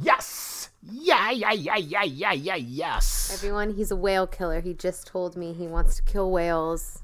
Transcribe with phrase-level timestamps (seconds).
[0.00, 0.70] Yes.
[0.82, 3.30] Yeah, yeah, yeah, yeah, yeah, yeah, yes.
[3.32, 4.60] Everyone, he's a whale killer.
[4.60, 7.00] He just told me he wants to kill whales.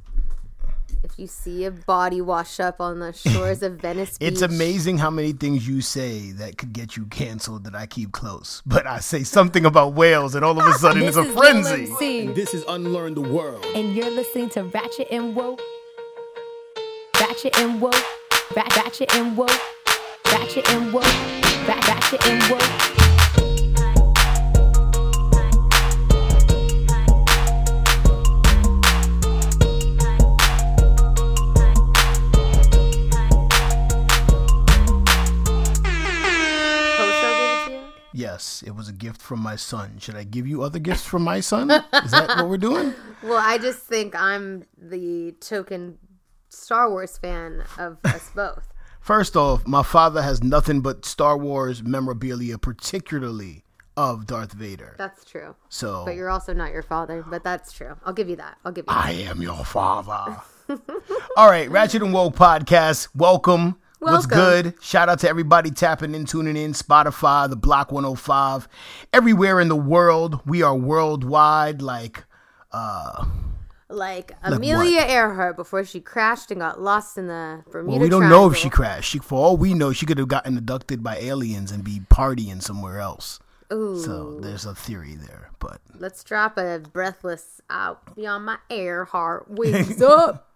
[1.03, 4.99] If you see a body wash up on the shores of Venice Beach, It's amazing
[4.99, 8.61] how many things you say that could get you canceled that I keep close.
[8.67, 11.87] But I say something about whales and all of a sudden it's a is frenzy.
[11.87, 13.65] Lil This is Unlearn the World.
[13.75, 15.63] and you're listening to Ratchet and Woke.
[17.19, 17.95] Ratchet and Woke.
[18.55, 19.51] Ra- Ratchet and Woke.
[20.27, 21.40] Ratchet and Woke.
[21.67, 23.81] Ra- Ratchet and Woke.
[36.97, 37.81] Poso to you?
[38.13, 39.99] Yes, it was a gift from my son.
[39.99, 41.71] Should I give you other gifts from my son?
[41.71, 42.95] Is that what we're doing?
[43.23, 45.99] Well, I just think I'm the token
[46.49, 48.70] Star Wars fan of us both.
[49.11, 53.65] First off, my father has nothing but Star Wars memorabilia, particularly
[53.97, 54.95] of Darth Vader.
[54.99, 55.57] That's true.
[55.69, 57.97] So But you're also not your father, but that's true.
[58.05, 58.59] I'll give you that.
[58.65, 59.05] I'll give you that.
[59.05, 60.41] I am your father.
[61.37, 63.09] All right, Ratchet and Woke podcast.
[63.13, 63.81] Welcome.
[63.99, 64.75] What's good?
[64.81, 68.69] Shout out to everybody tapping in, tuning in, Spotify, the Block 105,
[69.13, 70.41] everywhere in the world.
[70.47, 71.83] We are worldwide.
[71.83, 72.23] Like,
[72.71, 73.27] uh,
[73.91, 74.55] Like what?
[74.55, 78.49] Amelia Earhart before she crashed and got lost in the Bermuda well, we don't know
[78.49, 79.11] if she crashed.
[79.11, 82.63] She, for all we know, she could have gotten abducted by aliens and be partying
[82.63, 83.41] somewhere else.
[83.73, 84.01] Ooh.
[84.01, 90.01] So there's a theory there, but Let's drop a breathless out beyond my Earhart wings
[90.01, 90.49] up.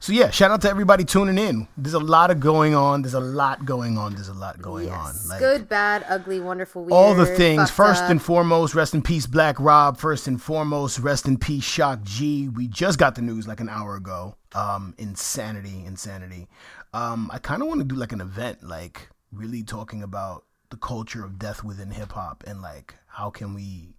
[0.00, 1.66] So yeah, shout out to everybody tuning in.
[1.76, 3.02] There's a lot of going on.
[3.02, 4.14] There's a lot going on.
[4.14, 5.22] There's a lot going Yes.
[5.24, 5.28] on.
[5.28, 6.92] Like, Good, bad, ugly, wonderful, weird.
[6.92, 7.70] all the things.
[7.70, 8.10] First up.
[8.10, 9.98] and foremost, rest in peace, Black Rob.
[9.98, 12.48] First and foremost, rest in peace, Shock G.
[12.48, 14.36] We just got the news like an hour ago.
[14.54, 16.46] Um, insanity, insanity.
[16.94, 20.76] Um, I kind of want to do like an event, like really talking about the
[20.76, 23.94] culture of death within hip hop and like how can we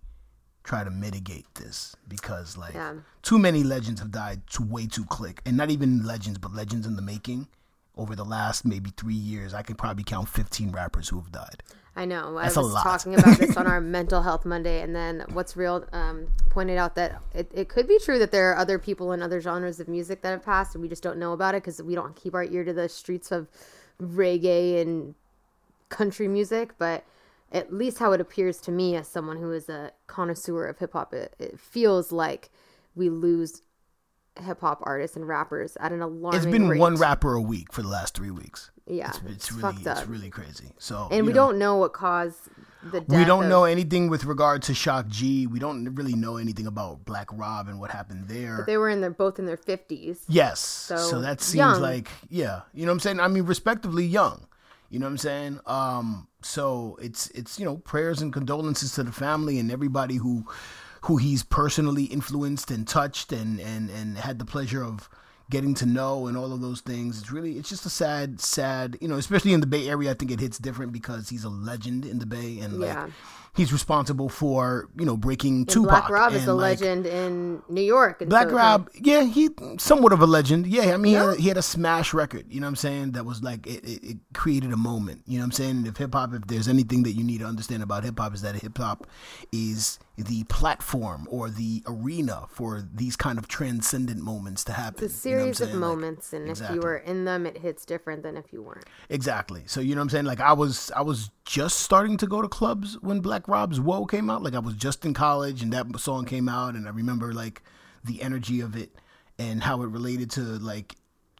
[0.64, 2.96] try to mitigate this because like Yeah.
[3.22, 6.86] too many legends have died too way too quick and not even legends but legends
[6.86, 7.48] in the making
[7.98, 11.64] over the last maybe three years i could probably count 15 rappers who have died
[11.96, 12.38] I know.
[12.38, 12.84] I That's a was lot.
[12.84, 16.96] talking about this on our Mental Health Monday, and then What's Real um, pointed out
[16.96, 19.90] that it, it could be true that there are other people in other genres of
[19.90, 22.36] music that have passed, and we just don't know about it because we don't keep
[22.36, 23.50] our ear to the streets of
[24.02, 25.14] reggae and
[25.90, 26.74] country music.
[26.78, 27.04] But
[27.52, 30.94] at least how it appears to me, as someone who is a connoisseur of hip
[30.94, 32.50] hop, it, it feels like
[32.96, 33.62] we lose
[34.40, 36.80] hip hop artists and rappers at an alarming it's been rate.
[36.80, 40.00] one rapper a week for the last three weeks Yeah, it's, it's, it's really fucked
[40.00, 42.40] it's really crazy so and we know, don't know what caused
[42.82, 46.14] the death we don't of- know anything with regard to shock g we don't really
[46.16, 49.40] know anything about black rob and what happened there But They were in their both
[49.40, 50.24] in their fifties.
[50.30, 50.62] Yes.
[50.62, 51.82] So, So, that seems young.
[51.82, 53.20] like yeah, you know what I'm saying?
[53.20, 54.46] I mean respectively young.
[54.90, 55.60] You know what I'm saying?
[55.66, 60.46] Um so it's it's you know prayers and condolences to the family and everybody who
[61.04, 65.10] who he's personally influenced and touched and and and had the pleasure of
[65.50, 67.20] getting to know and all of those things.
[67.20, 70.14] It's really it's just a sad sad, you know, especially in the Bay Area I
[70.14, 73.08] think it hits different because he's a legend in the Bay and like Yeah.
[73.56, 77.62] He's responsible for, you know, breaking And Tupac Black Rob is a like, legend in
[77.70, 78.22] New York.
[78.22, 80.68] And Black so, Rob, yeah, he somewhat of a legend.
[80.68, 82.46] Yeah, I mean, he, had, he had a smash record.
[82.50, 83.12] You know what I'm saying?
[83.12, 85.24] That was like it, it, it created a moment.
[85.26, 85.72] You know what I'm saying?
[85.72, 88.34] And if hip hop, if there's anything that you need to understand about hip hop,
[88.34, 89.08] is that hip hop
[89.52, 95.04] is the platform or the arena for these kind of transcendent moments to happen.
[95.06, 95.80] It's a You know series of saying?
[95.80, 98.86] Like, moments, and if you were in them, it hits different than if you weren't.
[99.10, 99.64] Exactly.
[99.66, 100.26] So you know what I'm saying?
[100.26, 104.06] Like I was I was just starting to go to clubs when Black Rob's Whoa
[104.06, 104.44] came out.
[104.44, 107.62] Like I was just in college and that song came out and I remember like
[108.04, 108.92] the energy of it
[109.38, 110.96] and how it related to like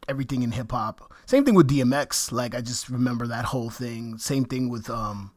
[0.08, 1.12] everything in hip hop.
[1.26, 2.32] Same thing with DMX.
[2.32, 4.18] Like I just remember that whole thing.
[4.18, 5.32] Same thing with um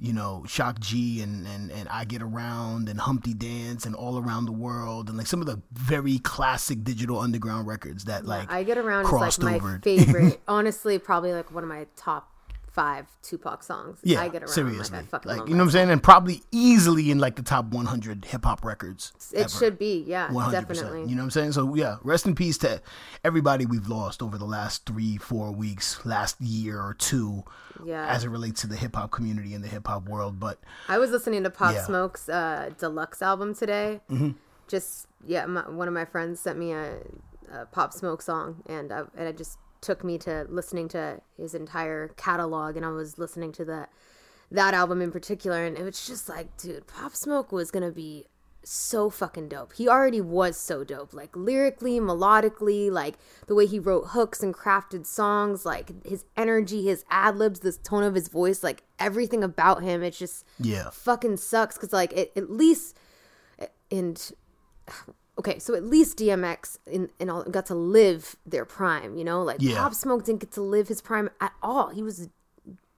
[0.00, 4.18] you know, Shock G and, and, and I Get Around and Humpty Dance and All
[4.18, 8.50] Around the World and like some of the very classic digital underground records that like
[8.50, 9.80] I Get Around is like my over.
[9.82, 10.40] favorite.
[10.48, 12.29] Honestly, probably like one of my top
[12.72, 13.98] five Tupac songs.
[14.02, 14.48] Yeah, I Get Around.
[14.52, 14.96] seriously.
[14.98, 17.42] Like, I fucking like you know what I'm saying, and probably easily in like the
[17.42, 19.12] top 100 hip hop records.
[19.32, 19.48] It ever.
[19.48, 20.50] should be, yeah, 100%.
[20.52, 21.00] definitely.
[21.00, 21.52] You know what I'm saying?
[21.52, 22.80] So yeah, rest in peace to
[23.24, 27.44] everybody we've lost over the last three, four weeks, last year or two,
[27.84, 28.06] Yeah.
[28.06, 30.38] as it relates to the hip hop community and the hip hop world.
[30.38, 30.58] But
[30.88, 31.84] I was listening to Pop Yeah.
[31.84, 34.00] Smoke's uh, deluxe album today.
[34.10, 34.30] Mm-hmm.
[34.68, 36.98] Just yeah, my, one of my friends sent me a,
[37.52, 41.54] a Pop Smoke song, and I, and it just took me to listening to his
[41.54, 43.90] entire catalog, and I was listening to that
[44.52, 48.26] that album in particular, and it was just like, dude, Pop Smoke was gonna be
[48.62, 49.72] so fucking dope.
[49.74, 51.14] He already was so dope.
[51.14, 53.14] Like lyrically, melodically, like
[53.46, 57.78] the way he wrote hooks and crafted songs, like his energy, his ad libs, this
[57.78, 60.02] tone of his voice, like everything about him.
[60.02, 60.90] It just Yeah.
[60.90, 62.98] fucking sucks because like it, at least
[63.90, 64.30] and
[65.40, 69.42] okay, so at least DMX in and all got to live their prime, you know?
[69.42, 69.78] Like Yeah.
[69.78, 71.88] Pop Smoke didn't get to live his prime at all.
[71.88, 72.28] He was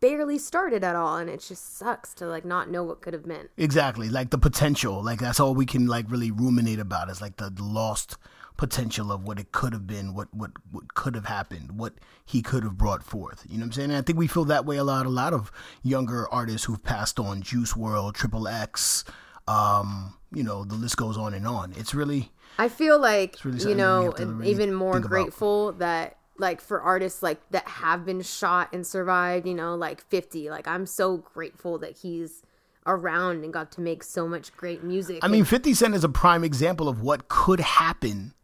[0.00, 3.24] barely started at all and it just sucks to like not know what could have
[3.24, 3.48] been.
[3.56, 4.08] Exactly.
[4.08, 5.02] Like the potential.
[5.02, 8.16] Like that's all we can like really ruminate about is like the, the lost
[8.56, 11.94] potential of what it could have been, what what what could have happened, what
[12.24, 13.46] he could have brought forth.
[13.48, 13.90] You know what I'm saying?
[13.90, 15.06] And I think we feel that way a lot.
[15.06, 15.52] A lot of
[15.82, 19.04] younger artists who've passed on, Juice WRLD, Triple X,
[19.48, 21.72] um, you know, the list goes on and on.
[21.76, 25.10] It's really I feel like really you know, really even more think about.
[25.10, 30.00] grateful that like for artists like that have been shot and survived, you know, like
[30.08, 30.50] 50.
[30.50, 32.42] Like I'm so grateful that he's
[32.86, 35.20] around and got to make so much great music.
[35.22, 38.34] I mean, 50 Cent is a prime example of what could happen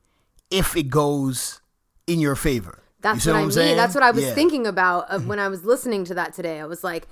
[0.51, 1.61] if it goes
[2.07, 2.83] in your favor.
[3.01, 3.53] That's see what, I I'm mean.
[3.53, 3.77] saying?
[3.77, 4.35] That's what I was Yeah.
[4.35, 6.61] thinking about of when I was listening to that today.
[6.61, 7.09] I was like,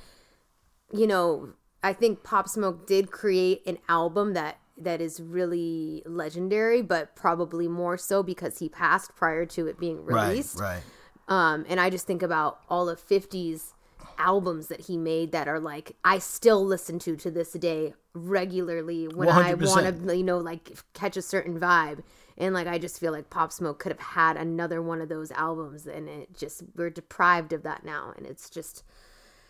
[0.93, 1.51] you know,
[1.83, 7.67] I think Pop Smoke did create an album that that is really legendary, but probably
[7.67, 10.61] more so because he passed prior to it being released.
[10.61, 10.83] right.
[11.29, 13.73] Um, and I just think about all of 50's
[14.19, 19.09] albums that he made that are like I still listen to to this day regularly
[19.09, 19.67] when I 100%.
[19.69, 22.03] want to you know like catch a certain vibe
[22.39, 25.31] and like I just feel like Pop Smoke could have had another one of those
[25.33, 28.85] albums and it just we're deprived of that now and it's just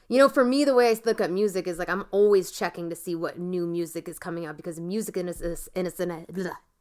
[0.08, 2.90] you know for me the way I look at music is like I'm always checking
[2.90, 6.26] to see what new music is coming out because music is is, is, an,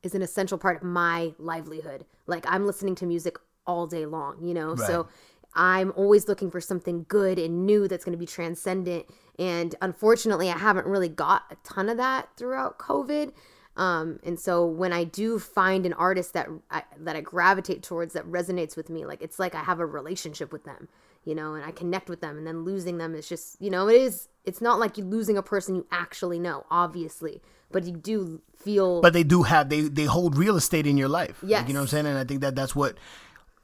[0.03, 3.37] is an essential part of my livelihood like I'm listening to music
[3.67, 5.07] all day long you know so
[5.55, 9.05] I'm always looking for something good and new that's going to be transcendent.
[9.39, 13.31] And unfortunately, I haven't really got a ton of that throughout COVID.
[13.77, 18.13] Um, and so when I do find an artist that I, that I gravitate towards
[18.13, 20.87] that resonates with me, like it's like I have a relationship with them,
[21.25, 22.37] you know, and I connect with them.
[22.37, 24.27] And then losing them is just, you know, it is.
[24.45, 27.41] It's not like you losing a person you actually know, obviously,
[27.71, 29.01] but you do feel.
[29.01, 31.41] but they do have they they hold real estate in your life.
[31.41, 31.67] Like, Yes.
[31.67, 32.05] you know what I'm saying?
[32.05, 32.97] And I think that that's what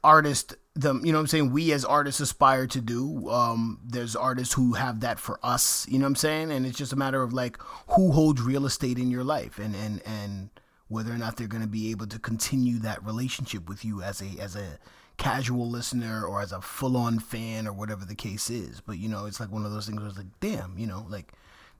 [0.04, 3.28] artists them you know what I'm saying we as artists aspire to do.
[3.30, 6.50] Um there's artists who have that for us, you know what I'm saying?
[6.50, 7.58] And it's just a matter of like
[7.90, 10.50] who holds real estate in your life and and and
[10.88, 14.20] whether or not they're going to be able to continue that relationship with you as
[14.20, 14.78] a as a
[15.16, 18.80] casual listener or as a full-on fan or whatever the case is.
[18.80, 21.06] But you know, it's like one of those things where it's like damn, you know,
[21.08, 21.32] like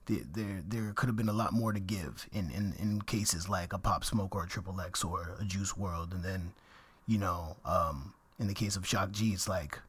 [0.05, 3.49] there there, there could have been a lot more to give in, in, in cases
[3.49, 6.53] like a Pop Smoke or a Triple X or a Juice WRLD, and then
[7.07, 9.79] you know, um, in the case of Shock G, it's like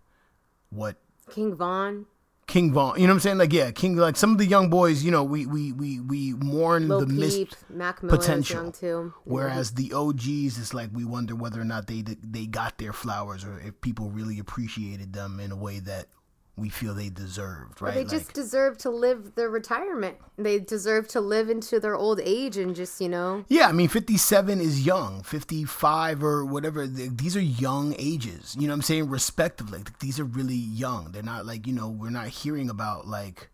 [0.71, 0.97] what
[1.31, 2.07] King Von,
[2.47, 3.39] King Von, you know what I'm saying?
[3.39, 6.35] Like yeah, King like some of the young boys, you know, we we we we
[6.35, 8.63] mourn Lil the missed Mac Miller potential.
[8.63, 9.15] young too.
[9.25, 13.45] Whereas the OGs, it's like we wonder whether or not they they got their flowers
[13.45, 16.07] or if people really appreciated them in a way that
[16.57, 17.95] we feel they deserved, right?
[17.95, 20.19] They like, just deserve to live their retirement.
[20.39, 23.89] They deserve to live into their old age and just, you know, Yeah, I mean,
[23.89, 25.23] 57 is young.
[25.23, 28.55] 55 or whatever, these are young ages.
[28.59, 29.11] You know what I'm saying?
[29.11, 29.83] Respectively.
[29.99, 31.11] These are really young.
[31.11, 33.49] They're not like, you know, we're not hearing about, like,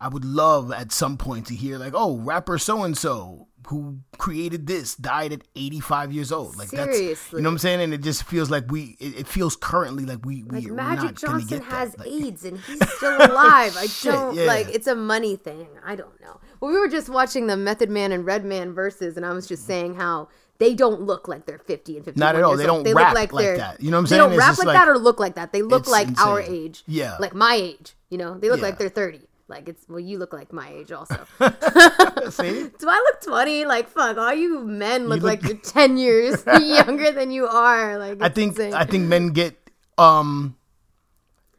[0.00, 3.98] I would love at some point to hear, like, oh, rapper so and so who
[4.18, 6.56] created this died at 85 years old.
[6.56, 7.80] Like, that's, you know what I'm saying?
[7.82, 10.74] And it just feels like we, it, it feels currently like we, we like we're
[10.74, 11.96] Magic Johnson has.
[11.96, 13.76] Like, AIDS and he's still alive.
[13.76, 14.46] I Shit, don't yeah.
[14.46, 15.68] like it's a money thing.
[15.84, 16.40] I don't know.
[16.58, 19.66] Well, we were just watching the Method Man and Redman verses, and I was just
[19.66, 22.18] saying how they don't look like they're 50 and 50.
[22.18, 22.56] Not at all.
[22.56, 23.80] They don't they rap like they're- that.
[23.80, 24.18] You know what I'm saying?
[24.18, 25.52] they don't It's rap like, like- that or look like that.
[25.52, 26.82] They look like our age.
[26.88, 27.16] Yeah.
[27.20, 27.94] Like my age.
[28.08, 28.66] You know, they look Yeah.
[28.66, 29.20] like they're 30.
[29.50, 31.18] Like it's well, you look like my age also.
[32.30, 32.70] See?
[32.78, 33.66] Do I look 20?
[33.66, 37.98] Like fuck, all you men look, look- like you're 10 years younger than you are.
[37.98, 38.74] Like I think insane.
[38.74, 39.58] I think men get
[39.98, 40.54] um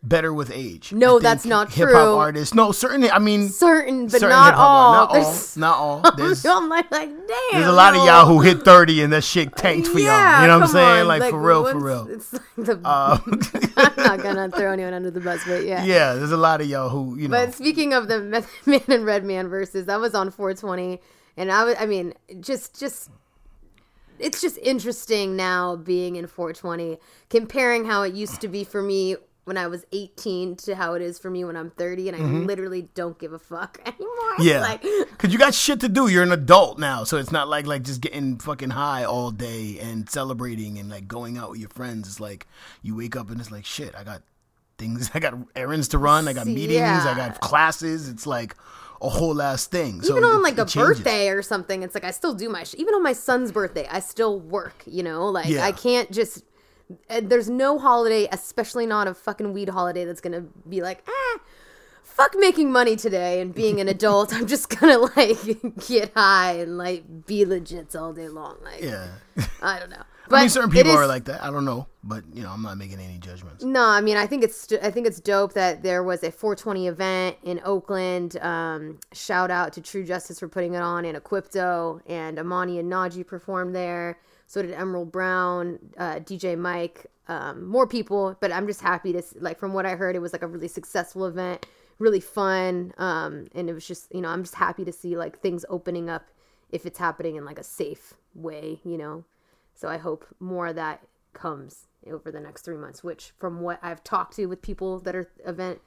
[0.03, 0.91] better with age.
[0.93, 1.95] No, that's not hip true.
[1.95, 2.53] Hip hop artists.
[2.55, 3.11] No, certainly.
[3.11, 4.93] I mean, certain, but certain not hip-hop all.
[4.93, 5.13] Not all.
[5.13, 6.11] There's- Not all.
[6.17, 7.27] There's, I'm like, like, damn.
[7.53, 10.41] there's a lot of y'all who hit thirty and that shit tanked for yeah, y'all.
[10.41, 11.01] You know what I'm saying?
[11.01, 11.07] on.
[11.07, 12.07] Like, for real, for real.
[12.11, 13.19] It's like the, Uh,
[13.77, 15.83] I'm not gonna throw anyone under the bus, but yeah.
[15.83, 17.45] yeah, there's a lot of y'all who you know.
[17.45, 20.99] But speaking of the Method Man and Red Man verses, that was on 420,
[21.37, 23.09] and I was, I mean, just, just,
[24.19, 26.97] it's just interesting now being in 420,
[27.29, 31.01] comparing how it used to be for me when I was 18 to how it
[31.01, 34.07] is for me when I'm 30, and I literally don't give a fuck anymore.
[34.33, 34.43] Mm-hmm.
[34.43, 36.07] yeah, like, because you got shit to do.
[36.07, 39.79] You're an adult now, so it's not like like just getting fucking high all day
[39.79, 42.07] and celebrating and like going out with your friends.
[42.07, 42.47] It's like
[42.81, 43.95] you wake up and it's like shit.
[43.95, 44.21] I got
[44.77, 45.09] things.
[45.15, 46.27] I got errands to run.
[46.27, 46.79] I got meetings.
[47.05, 48.07] I got classes.
[48.09, 48.55] It's like
[49.01, 50.01] a whole ass thing.
[50.03, 50.99] So even on it- like it a changes.
[50.99, 53.87] birthday or something it's like i still do my sh- even on my son's birthday
[53.89, 55.65] i still work you know like Yeah.
[55.65, 56.43] i can't just
[57.21, 61.39] there's no holiday especially not a fucking weed holiday that's gonna be like ah
[62.03, 65.37] fuck making money today and being an adult i'm just gonna like
[65.87, 69.07] get high and like be legit all day long like Yeah.
[69.61, 71.43] i don't know But I mean, certain people are like that.
[71.43, 73.63] I don't know, but you know, I'm not making any judgments.
[73.65, 76.87] no, I mean, I think it's I think it's dope that there was a 420
[76.87, 78.37] event in Oakland.
[78.41, 82.89] Um, shout out to True Justice for putting it on, and Equipto and Amani and
[82.89, 84.19] Naji performed there.
[84.51, 88.35] So did Emerald Brown, uh, DJ Mike, um, more people.
[88.41, 90.67] But I'm just happy to like from what I heard, it was like a really
[90.67, 91.65] successful event,
[91.99, 95.39] really fun, um, and it was just you know I'm just happy to see like
[95.39, 96.27] things opening up
[96.69, 99.23] if it's happening in like a safe way, you know.
[99.73, 103.79] So I hope more of that comes over the next three months, which from what
[103.81, 105.79] I've talked to with people that are event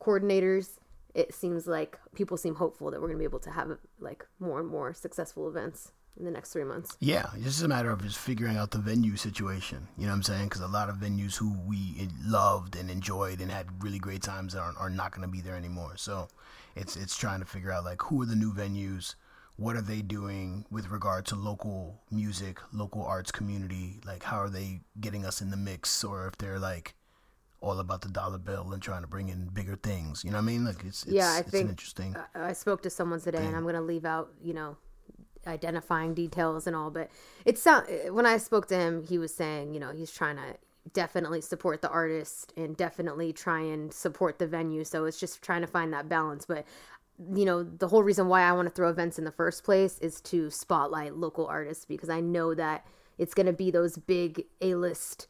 [0.00, 0.78] coordinators,
[1.16, 4.24] it seems like people seem hopeful that we're going to be able to have like
[4.38, 6.96] more and more successful events in the next three months.
[7.00, 9.88] Yeah, it's just a matter of just figuring out the venue situation.
[9.98, 10.44] You know what I'm saying?
[10.44, 14.54] Because a lot of venues who we loved and enjoyed and had really great times
[14.54, 15.94] are, are not going to be there anymore.
[15.96, 16.28] So
[16.76, 19.14] it's it's trying to figure out like who are the new venues,
[19.56, 24.50] what are they doing with regard to local music, local arts community, like how are
[24.50, 26.94] they getting us in the mix, or if they're like
[27.60, 30.22] all about the dollar bill and trying to bring in bigger things.
[30.22, 30.64] You know what I mean?
[30.66, 32.14] Like it's, it's Yeah, I it's think- an interesting.
[32.34, 34.76] I spoke to someone today, and I'm going to leave out, you know,
[35.46, 36.90] identifying details and all.
[36.90, 37.10] But
[37.44, 40.56] it's sound when I spoke to him, he was saying, you know, he's trying to
[40.92, 44.84] definitely support the artist and definitely try and support the venue.
[44.84, 46.44] So it's just trying to find that balance.
[46.46, 46.66] But
[47.32, 49.98] you know, the whole reason why I want to throw events in the first place
[50.00, 52.84] is to spotlight local artists because I know that
[53.18, 55.28] it's going to be those big A-list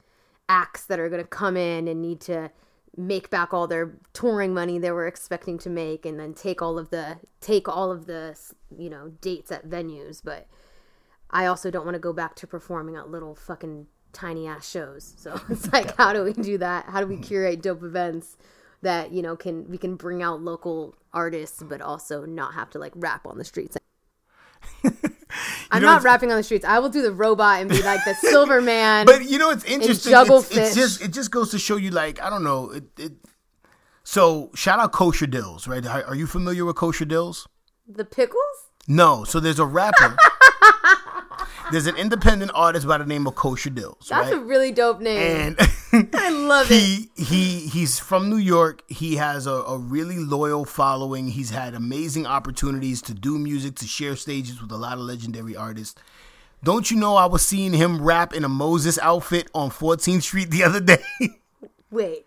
[0.49, 2.51] acts that are going to come in and need to
[2.97, 6.79] make back all their touring money they were expecting to make and then take all
[6.79, 8.39] of the take all of the
[8.77, 10.21] you know dates at venues.
[10.23, 10.47] But
[11.31, 15.15] i also don't want to go back to performing at little fucking tiny ass shows.
[15.17, 16.87] So it's like how do we do that?
[16.87, 18.37] How do we curate dope events
[18.85, 22.79] that you know can we can bring out local artists but also not have to
[22.79, 23.77] like rap on the streets
[25.77, 26.65] I'm know, not rapping on the streets.
[26.65, 29.07] I will do the robot and be like the silver man.
[29.07, 30.11] But you know it's interesting.
[30.11, 32.71] juggle It's, it's just it just goes to show you like I don't know.
[32.71, 33.13] It, it
[34.03, 35.85] so shout out Kosher Dills, right?
[35.87, 37.49] Are, are you familiar with Kosher Dills?
[37.87, 38.71] the pickles?
[38.89, 39.25] No.
[39.25, 40.17] So there's a rapper.
[41.75, 44.41] there's an independent artist by the name of Kosher Dills, That's right?
[44.41, 45.57] a really dope name.
[45.93, 46.75] and I love it.
[46.75, 48.83] he he he's from New York.
[48.89, 51.29] He has a, a really loyal following.
[51.29, 55.57] He's had amazing opportunities to do music, to share stages with a lot of legendary
[55.57, 56.01] artists.
[56.63, 60.51] Don't you know I was seeing him rap in a Moses outfit on 14th Street
[60.51, 61.03] the other day?
[61.91, 62.25] Wait,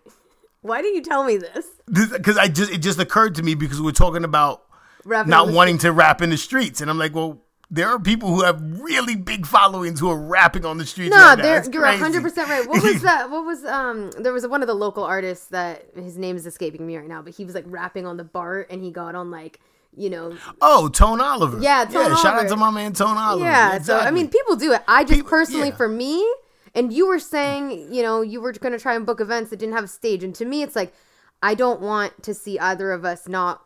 [0.60, 1.66] why did you tell me this?
[1.90, 4.64] Because I just it just occurred to me because we're talking about
[5.04, 7.40] Rapping not the wanting to rap in the streets, and I'm like, well,
[7.70, 11.10] there are people who have really big followings who are rapping on the streets.
[11.14, 11.42] No, right now.
[11.44, 12.66] there It's you're hundred percent right.
[12.68, 13.30] What was that?
[13.30, 14.10] What was um?
[14.12, 17.20] There was one of the local artists that his name is escaping me right now,
[17.22, 19.60] but he was like rapping on the BART, and he got on like
[19.96, 21.58] you know Oh, Tone Oliver.
[21.60, 23.44] Yeah, Tone Shout out to my man Tone Oliver.
[23.44, 23.78] yeah.
[23.82, 24.82] So I mean, people do it.
[24.88, 25.76] I just People- personally, yeah.
[25.76, 26.26] for me,
[26.74, 29.58] and you were saying, you know, you were going to try and book events that
[29.58, 30.94] didn't have a stage, and to me, it's like
[31.42, 33.62] I don't want to see either of us not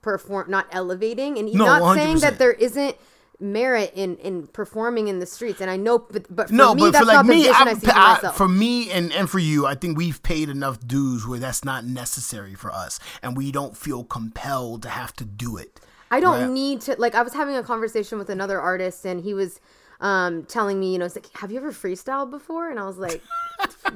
[0.00, 2.20] perform, not elevating, and No, not saying 100%.
[2.22, 2.96] that there isn't
[3.42, 6.80] merit in in performing in the streets and i know but, but for no, me
[6.82, 7.90] but that's for like not me, i, I, for
[8.28, 11.64] I- for me and, and for you, I think we've paid enough dues where that's
[11.64, 15.80] not necessary for us, and we don't feel compelled to have to do it.
[16.10, 16.50] I don't Right.
[16.50, 19.60] need to like I was having a conversation with another artist and he was
[20.02, 22.68] um telling me, you know, it's like, have you ever freestyled before?
[22.70, 23.22] And I was like,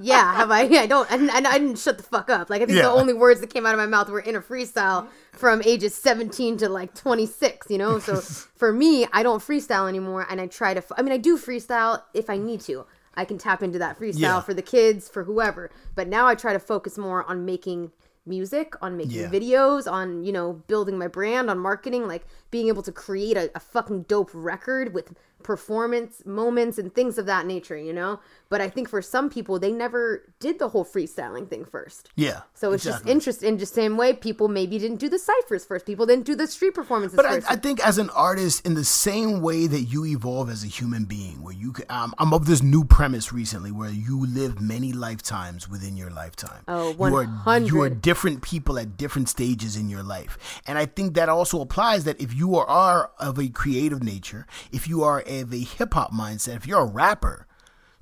[0.01, 0.61] Yeah, have I?
[0.83, 2.49] I don't and, and I didn't shut the fuck up.
[2.49, 2.85] Like I think Yeah.
[2.85, 5.95] the only words that came out of my mouth were in a freestyle from ages
[5.95, 7.99] 17 to like 26, you know?
[7.99, 8.21] So
[8.57, 12.03] for me, I don't freestyle anymore and I try to I mean, I do freestyle
[12.15, 12.87] if I need to.
[13.19, 14.41] I can tap into that freestyle Yeah.
[14.41, 15.71] for the kids, for whoever.
[15.95, 17.91] But now I try to focus more on making
[18.27, 19.29] music, on making Yeah.
[19.31, 23.51] videos, on, you know, building my brand, on marketing, like being able to create a,
[23.55, 25.15] a fucking dope record with
[25.47, 28.19] performance moments and things of that nature, you know?
[28.49, 32.11] But I think for some people, they never did the whole freestyling thing first.
[32.17, 32.43] Yeah.
[32.55, 33.07] So it's exactly.
[33.07, 33.49] just interesting.
[33.49, 35.87] In just the same way, people maybe didn't do the ciphers first.
[35.87, 37.41] People didn't do the street performances But I.
[37.49, 41.05] I think as an artist, in the same way that you evolve as a human
[41.05, 44.93] being, where you can, um, I'm of this new premise recently where you live many
[44.93, 46.63] lifetimes within your lifetime.
[46.69, 50.61] Oh, You are, you are different people at different stages in your life.
[50.67, 54.89] And I think that also applies that if you are, of a creative nature, if
[54.89, 57.47] you are of a hip hop mindset, if you're a rapper,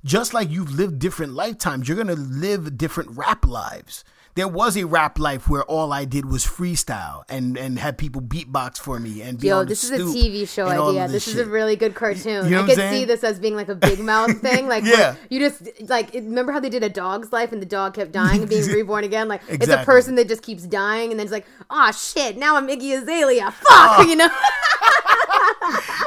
[0.03, 4.03] just like you've lived different lifetimes, you're to live different rap lives.
[4.35, 8.21] There was a rap life where all I did was freestyle and and had people
[8.21, 11.07] beatbox for me and be Yo, this is a TV show and all of idea.
[11.07, 12.45] This, is a really good cartoon.
[12.45, 14.67] You know I could see this as being like a big mouth thing.
[14.67, 15.15] Like, Yeah.
[15.29, 18.41] you just like remember how they did a dog's life and the dog kept dying
[18.41, 19.29] and being reborn again.
[19.29, 22.57] Like, it's a person that just keeps dying and then it's like, oh shit, now
[22.57, 23.51] I'm Iggy Azalea.
[23.51, 24.01] Fuck, ah.
[24.07, 24.29] you know.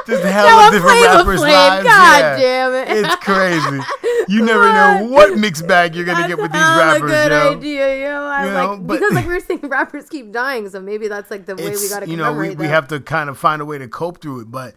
[0.05, 1.83] Just hell Now of I'm different rappers' lives.
[1.83, 2.37] God yeah.
[2.37, 3.05] damn it.
[3.05, 3.79] It's crazy.
[4.27, 7.57] You never know what mixed bag you're gonna That's get with these rappers, good yo.
[7.57, 8.18] idea, yo.
[8.23, 11.07] I You like know, but- because like we were saying, rappers keep dying, so maybe
[11.07, 13.37] that's like the way we got to you know we, we have to kind of
[13.37, 14.73] find a way to cope through it but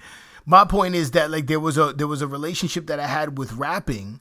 [0.47, 3.39] my point is that like there was a there was a relationship that i had
[3.39, 4.21] with rapping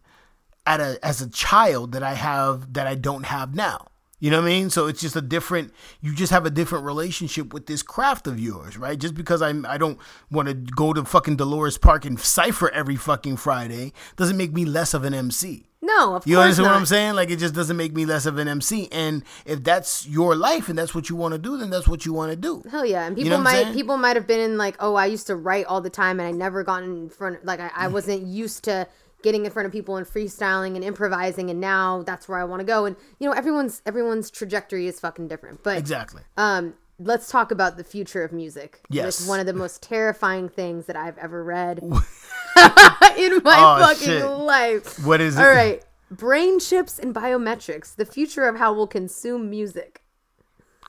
[0.67, 3.87] at a as a child that i have that i don't have now.
[4.19, 4.69] You know what i mean?
[4.69, 8.39] So it's just a different you just have a different relationship with this craft of
[8.39, 8.99] yours right?
[8.99, 9.97] Just because i'm i don't
[10.29, 14.63] want to go to fucking dolores park and cipher every fucking friday doesn't make me
[14.63, 15.65] less of an mc
[15.97, 16.71] no, of you course understand not.
[16.73, 17.13] what I'm saying?
[17.15, 18.87] Like it just doesn't make me less of an MC.
[18.91, 22.05] And if that's your life and that's what you want to do, then that's what
[22.05, 22.63] you want to do.
[22.69, 25.05] Hell yeah, and You people know might people might have been in like, oh, I
[25.07, 27.43] used to write all the time, and I never got in front.
[27.45, 28.87] Like I, I wasn't used to
[29.23, 32.59] getting in front of people and freestyling and improvising, and now that's where I want
[32.61, 32.85] to go.
[32.85, 35.61] And you know, everyone's everyone's trajectory is fucking different.
[35.63, 36.23] But Exactly.
[36.37, 38.79] um, let's talk about the future of music.
[38.89, 39.19] Yes.
[39.21, 41.81] with one of the most terrifying things that I've ever read
[43.17, 44.25] in my Oh, fucking shit.
[44.25, 45.05] life.
[45.05, 45.41] What is it?
[45.41, 50.01] All right, brain chips and biometrics: the future of how we'll consume music.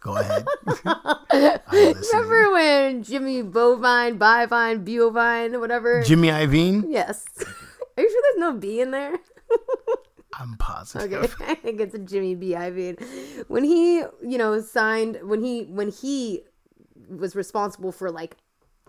[0.00, 0.46] Go ahead.
[1.72, 6.02] Remember when Jimmy Bovine, Bivine, Bovine, whatever?
[6.02, 6.84] Jimmy Iovine?
[6.88, 7.24] yes.
[7.96, 9.14] Are you sure there's no B in there?
[10.34, 11.12] I'm positive.
[11.40, 12.50] Okay, I think it's a Jimmy B.
[12.52, 12.98] Iovine.
[13.48, 16.40] When he, you know, signed when he when he
[17.08, 18.38] was responsible for like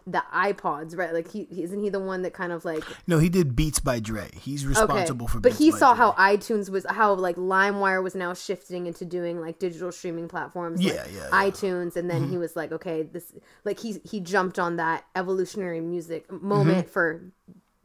[0.06, 1.14] the iPods, right?
[1.14, 4.00] Like he isn't he the one that kind of like No, he did Beats by
[4.00, 4.30] Dre.
[4.40, 5.98] He's responsible for but Beats he saw Dre.
[6.00, 10.84] how iTunes was how like LimeWire was now shifting into doing like digital streaming platforms
[10.84, 11.30] like Yeah, yeah, yeah.
[11.50, 12.32] iTunes and then Mm-hmm.
[12.32, 13.32] he was like okay this
[13.64, 16.48] like he he jumped on that evolutionary music Mm-hmm.
[16.48, 17.22] moment for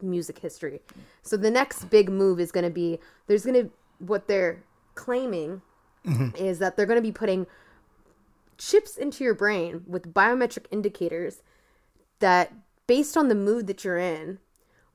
[0.03, 0.81] music history.
[1.23, 2.99] So the next big move is going to be
[3.29, 3.71] there's going to
[4.01, 4.63] what they're
[4.95, 5.63] claiming
[6.07, 6.37] Mm-hmm.
[6.37, 7.47] is that they're going to be putting
[8.57, 11.43] chips into your brain with biometric indicators
[12.21, 12.53] that
[12.87, 14.39] based on the mood that you're in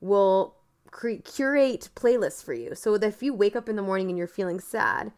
[0.00, 0.54] will
[0.90, 4.18] cre- curate playlists for you so that if you wake up in the morning and
[4.18, 5.12] you're feeling sad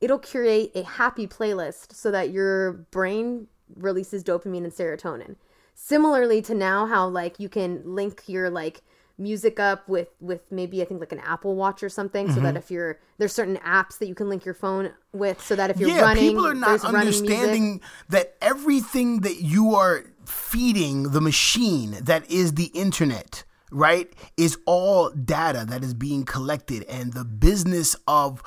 [0.00, 5.36] it'll curate a happy playlist so that your brain releases dopamine and serotonin
[5.74, 8.82] similarly to now how like you can link your like
[9.18, 12.44] music up with with maybe i think like an apple watch or something so Mm-hmm.
[12.44, 15.70] that if you're there's certain apps that you can link your phone with so that
[15.70, 17.24] if you're yeah, running people are not there's running music.
[17.30, 17.80] understanding
[18.10, 25.10] that everything that you are feeding the machine that is the internet, right, is all
[25.10, 28.42] data that is being collected, and the business of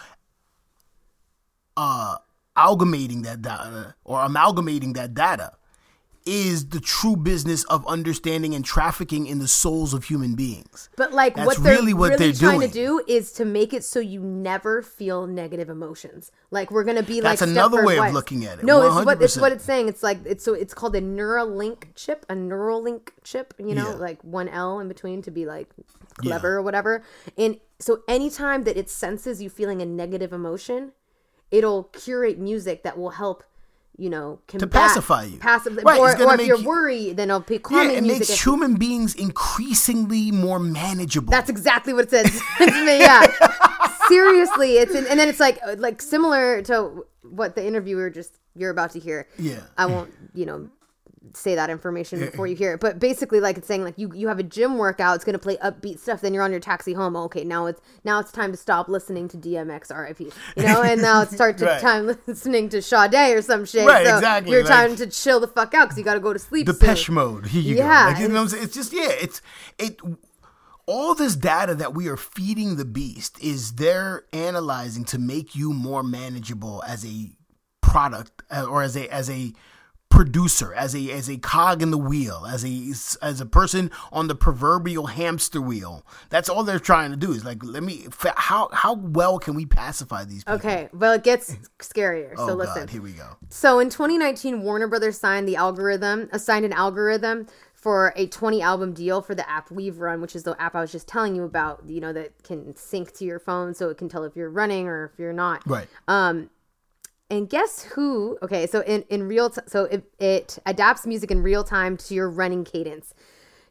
[1.77, 2.17] uh,
[2.55, 5.53] amalgamating that data or amalgamating that data
[6.29, 10.89] is the true business of understanding and trafficking in the souls of human beings.
[10.95, 12.69] But like That's what they're really what really they're trying doing.
[12.69, 16.31] to do is to make it so you never feel negative emotions.
[16.51, 19.05] Like we're gonna be That's like That's another way of looking at it, No, it's
[19.05, 19.87] what it's what it's saying.
[19.87, 23.53] It's like it's so it's called a Neuralink chip, a Neuralink chip.
[23.57, 23.95] You know, Yeah.
[23.95, 25.69] like one L in between to be like
[26.17, 27.03] clever or whatever.
[27.37, 30.91] And so anytime that it senses you feeling a negative emotion,
[31.49, 33.43] it'll curate music that will help.
[34.01, 35.37] You know, combat, to pacify you.
[35.39, 38.29] Passive, Right, or, or if you're you- worried, then it'll be Yeah, calming it music.
[38.29, 41.31] makes human beings increasingly more manageable.
[41.31, 42.41] That's exactly what it says.
[42.61, 43.27] yeah.
[44.07, 48.71] Seriously, it's in, and then it's like like similar to what the interviewer just you're
[48.71, 49.27] about to hear.
[49.37, 49.63] Yeah.
[49.77, 50.69] I won't, you know,
[51.33, 52.79] say that information before you hear it.
[52.79, 55.57] But basically like it's saying like you you have a gym workout, it's gonna play
[55.57, 57.15] upbeat stuff, then you're on your taxi home.
[57.15, 60.19] Okay, now it's now it's time to stop listening to DMX RIP.
[60.21, 61.81] You know, and now it's start to Right.
[61.81, 63.85] time listening to Sade or some shit.
[63.87, 66.31] Right, so exactly, You're like- time to chill the fuck out because you gotta go
[66.33, 66.67] to sleep.
[66.67, 66.75] soon.
[66.77, 67.47] Depeche Mode.
[67.47, 68.11] Here you Yeah, go.
[68.11, 68.63] Like, you know what I'm saying?
[68.63, 69.09] It's just yeah.
[69.09, 69.41] It's
[69.77, 69.99] it.
[70.85, 75.71] All this data that we are feeding the beast is they're analyzing to make you
[75.71, 77.29] more manageable as a
[77.81, 79.53] product uh, or as a as a
[80.09, 82.91] producer as a as a cog in the wheel as a
[83.25, 87.45] as a person on the proverbial hamster wheel that's all they're trying to do is
[87.45, 91.55] like let me how how well can we pacify these people Okay, well it gets
[91.79, 92.33] scarier.
[92.37, 92.81] oh so listen.
[92.81, 96.73] god here we go So in 2019, Warner Brothers signed the algorithm, uh, assigned an
[96.73, 100.75] algorithm for a 20 album deal for the app Weav Run, which is the app
[100.75, 101.83] I was just telling you about.
[101.87, 104.87] You know that can sync to your phone, so it can tell if you're running
[104.87, 105.65] or if you're not.
[105.65, 106.49] right um,
[107.29, 108.37] And guess who?
[108.41, 112.13] Okay, so in in real, t- so it, it adapts music in real time to
[112.13, 113.13] your running cadence.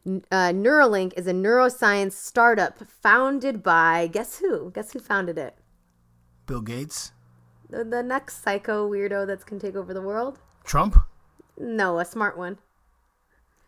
[0.07, 4.71] Uh, Neuralink is a neuroscience startup founded by guess who?
[4.71, 5.57] Guess who founded it?
[6.45, 7.11] Bill Gates
[7.69, 10.39] the, the next psycho weirdo that's can take over the world?
[10.63, 10.97] Trump?
[11.57, 12.57] No, a smart one.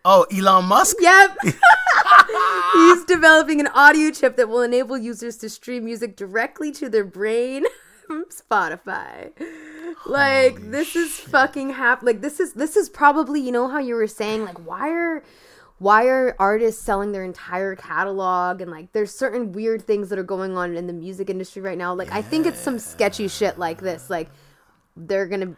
[0.04, 0.98] Oh, Elon Musk?
[1.00, 1.38] Yep.
[2.74, 7.04] He's developing an audio chip that will enable users to stream music directly to their
[7.04, 7.66] brain
[8.08, 9.32] from Spotify.
[10.06, 13.96] Like this is fucking hap like this is this is probably you know how you
[13.96, 15.24] were saying like why are
[15.78, 20.24] why are artists selling their entire catalog and like there's certain weird things that are
[20.24, 21.94] going on in the music industry right now?
[21.94, 24.30] Like I think it's some sketchy shit like this like
[24.96, 25.56] they're gonna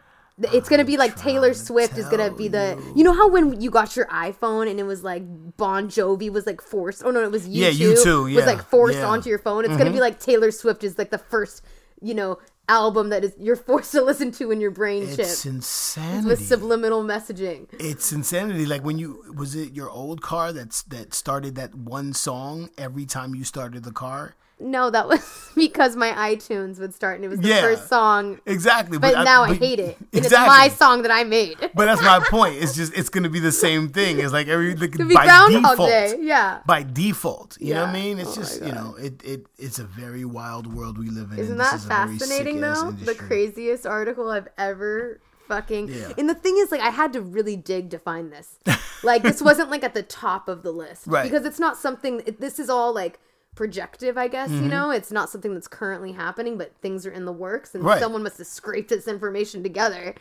[0.52, 3.04] it's gonna be like Taylor Swift is gonna be the you.
[3.04, 5.22] know how when you got your iPhone and it was like
[5.56, 8.98] Bon Jovi was like forced oh no it was you Yeah, U2, was like forced
[8.98, 9.06] yeah.
[9.06, 11.62] onto your phone it's gonna be like Taylor Swift is like the first
[12.00, 15.44] you know album that is you're forced to listen to in your brain chip It's
[15.44, 16.26] insanity.
[16.26, 18.64] with subliminal messaging it's insanity.
[18.66, 23.04] Like when you was it your old car that's that started that one song every
[23.06, 24.34] time you started the car?
[24.64, 27.60] No that was because my iTunes would start and it was the Yeah.
[27.60, 28.98] first song Exactly.
[28.98, 30.24] but, now I but- hate it and Exactly.
[30.24, 32.56] it's my song that I made But that's my point.
[32.62, 34.18] It's just it's gonna be the same thing.
[34.18, 35.88] It's like every to be by Groundhog default.
[35.90, 38.18] Day yeah By default, you know what I mean?
[38.18, 41.30] Oh it's Oh just you know it, it it's a very wild world we live
[41.32, 41.38] in.
[41.38, 42.90] Isn't that fascinating though?
[42.92, 46.12] The craziest article I've ever fucking Yeah.
[46.16, 48.58] And the thing is like I had to really dig to find this.
[49.02, 51.24] like this wasn't like at the top of the list Right.
[51.30, 53.20] because it's not something it, this is all like
[53.54, 54.64] projective, I guess, Mm-hmm.
[54.64, 54.90] you know?
[54.90, 58.00] It's not something that's currently happening, but things are in the works and Right.
[58.00, 60.14] someone must have scraped this information together.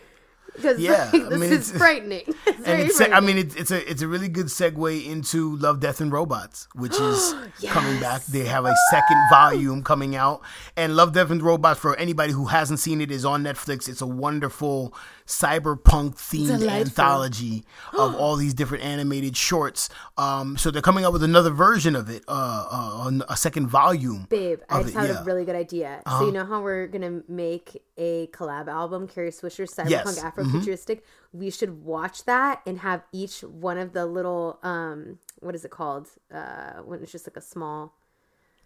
[0.56, 2.24] Because Yeah, like, I mean, is it's- frightening.
[2.46, 5.80] It's And it's, I mean, it's, it's a it's a really good segue into Love,
[5.82, 7.36] Death, and Robots, which is
[7.68, 8.24] coming back.
[8.26, 10.42] They have a second volume coming out,
[10.78, 13.90] and Love, Death, and Robots for anybody who hasn't seen it is on Netflix.
[13.90, 14.94] It's a wonderful
[15.26, 17.64] cyberpunk themed anthology
[17.94, 19.90] of all these different animated shorts.
[20.18, 22.32] Um, so they're coming out with another version of it, uh,
[22.72, 24.28] uh on a second volume.
[24.30, 25.12] Babe, I just it, had yeah.
[25.14, 25.22] Uh-huh.
[25.22, 26.02] a really good idea.
[26.08, 30.20] So you know how we're gonna make a collab album, Carrie Swisher, Cyberpunk Yes.
[30.20, 30.28] Mm-hmm.
[30.58, 31.02] Afrofuturistic.
[31.32, 35.72] We should watch that and have each one of the little um, what is it
[35.72, 36.10] called?
[36.34, 37.94] Uh, when it's just like a small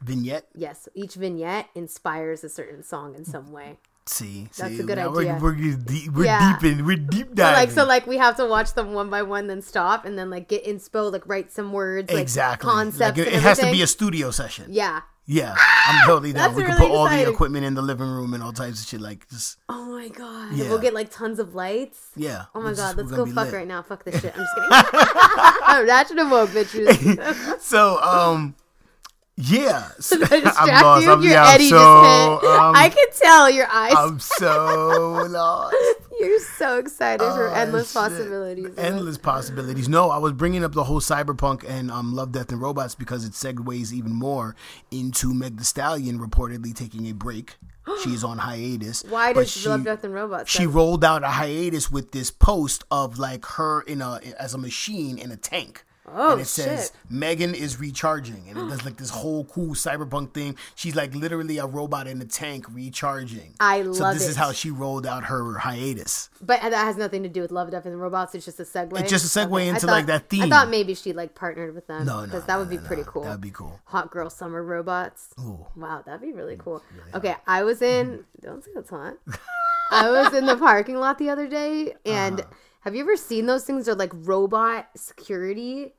[0.02, 0.48] vignette.
[0.56, 3.78] yes, each vignette inspires a certain song in some way.
[4.06, 5.38] See, That's see, a good idea.
[5.42, 6.58] We're, we're, deep, we're Yeah.
[6.62, 7.56] deep in, we're deep So diving.
[7.60, 10.30] like so like we have to watch them one by one, then stop, and then
[10.30, 12.66] like get inspo, like write some words, like exactly.
[12.70, 13.18] concepts.
[13.18, 14.68] Like, it, it has to be a studio session.
[14.70, 15.02] yeah.
[15.30, 15.56] Yeah,
[15.88, 16.42] I'm totally down.
[16.44, 18.82] That's We can really put all the equipment in the living room and all types
[18.82, 19.02] of shit.
[19.02, 20.54] Like, just Oh my god.
[20.54, 20.70] Yeah.
[20.70, 22.12] We'll get like tons of lights.
[22.16, 22.46] yeah.
[22.56, 23.54] Oh my god, just- let's go fuck lit.
[23.54, 23.82] right now.
[23.82, 24.34] Fuck this shit.
[24.38, 24.70] I'm just kidding.
[25.68, 27.58] I'm ratchet and woke, bitches.
[27.60, 28.56] So, um,
[29.36, 29.90] yeah.
[30.00, 31.06] So, I'm lost.
[31.06, 31.12] you.
[31.12, 33.94] I'm, yeah, I'm so, um, I can tell your eyes.
[33.98, 35.76] I'm so lost.
[36.20, 38.02] You're so excited for Oh, endless shit.
[38.02, 38.78] possibilities.
[38.78, 39.88] Endless possibilities.
[39.88, 43.24] No, I was bringing up the whole cyberpunk and um, Love, Death, and Robots because
[43.26, 44.56] it segues even more
[44.92, 47.58] into Meg The Stallion reportedly taking a break.
[48.04, 49.04] She's on hiatus.
[49.04, 50.50] Why does she- Love, Death, and Robots?
[50.50, 54.58] she rolled out a hiatus with this post of like her in a as a
[54.58, 55.84] machine in a tank.
[56.10, 56.92] Oh, and it says shit.
[57.12, 60.56] Megan is recharging, and it does like this whole cool cyberpunk thing.
[60.76, 63.56] She's like literally a robot in a tank recharging.
[63.60, 66.30] I love so this is how she rolled out her hiatus.
[66.42, 68.34] But that has nothing to do with Love, Death, and Robots.
[68.36, 68.98] It's just a segue.
[69.02, 70.44] It's just a segue I into, thought- like, that theme.
[70.44, 72.06] I thought maybe she like partnered with them.
[72.06, 73.08] No, no, because that no, would be no, pretty no.
[73.12, 73.24] cool.
[73.24, 73.80] That'd be cool.
[73.86, 75.34] Hot girl summer robots.
[75.40, 75.66] Ooh.
[75.76, 76.82] Wow, that'd be really cool.
[77.14, 78.24] Okay, I was in.
[78.42, 79.16] Don't say that's hot.
[79.92, 82.50] I was in the parking lot the other day, and Uh-huh.
[82.82, 83.86] have you ever seen those things?
[83.86, 85.94] They're like robot security.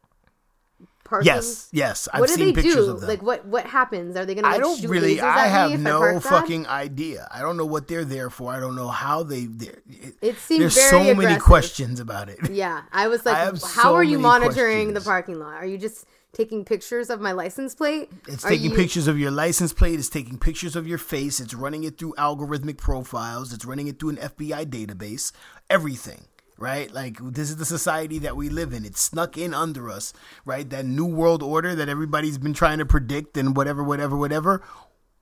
[1.09, 1.27] Parking.
[1.27, 2.90] Yes, yes, I've What do seen they pictures do?
[2.90, 3.09] of them.
[3.09, 3.44] Like what?
[3.47, 4.16] What happens?
[4.16, 4.47] Are they gonna?
[4.49, 5.21] Like, I don't shoot really.
[5.21, 6.23] I have I no bad?
[6.23, 7.27] fucking idea.
[7.31, 8.53] I don't know what they're there for.
[8.53, 9.49] I don't know how they.
[9.88, 12.51] It, It seemed there's so many questions about it.
[12.51, 15.55] Yeah, I was like, I how so are you monitoring the parking lot?
[15.55, 18.11] Are you just taking pictures of my license plate?
[18.29, 19.99] It's Are taking you- pictures of your license plate.
[19.99, 21.40] It's taking pictures of your face.
[21.40, 23.53] It's running it through algorithmic profiles.
[23.55, 25.33] It's running it through an FBI database.
[25.71, 26.27] Everything,
[26.59, 26.92] right?
[26.92, 28.85] Like this is the society that we live in.
[28.85, 30.12] It's snuck in under us,
[30.44, 30.68] right?
[30.68, 34.62] That new world order that everybody's been trying to predict and whatever, whatever, whatever.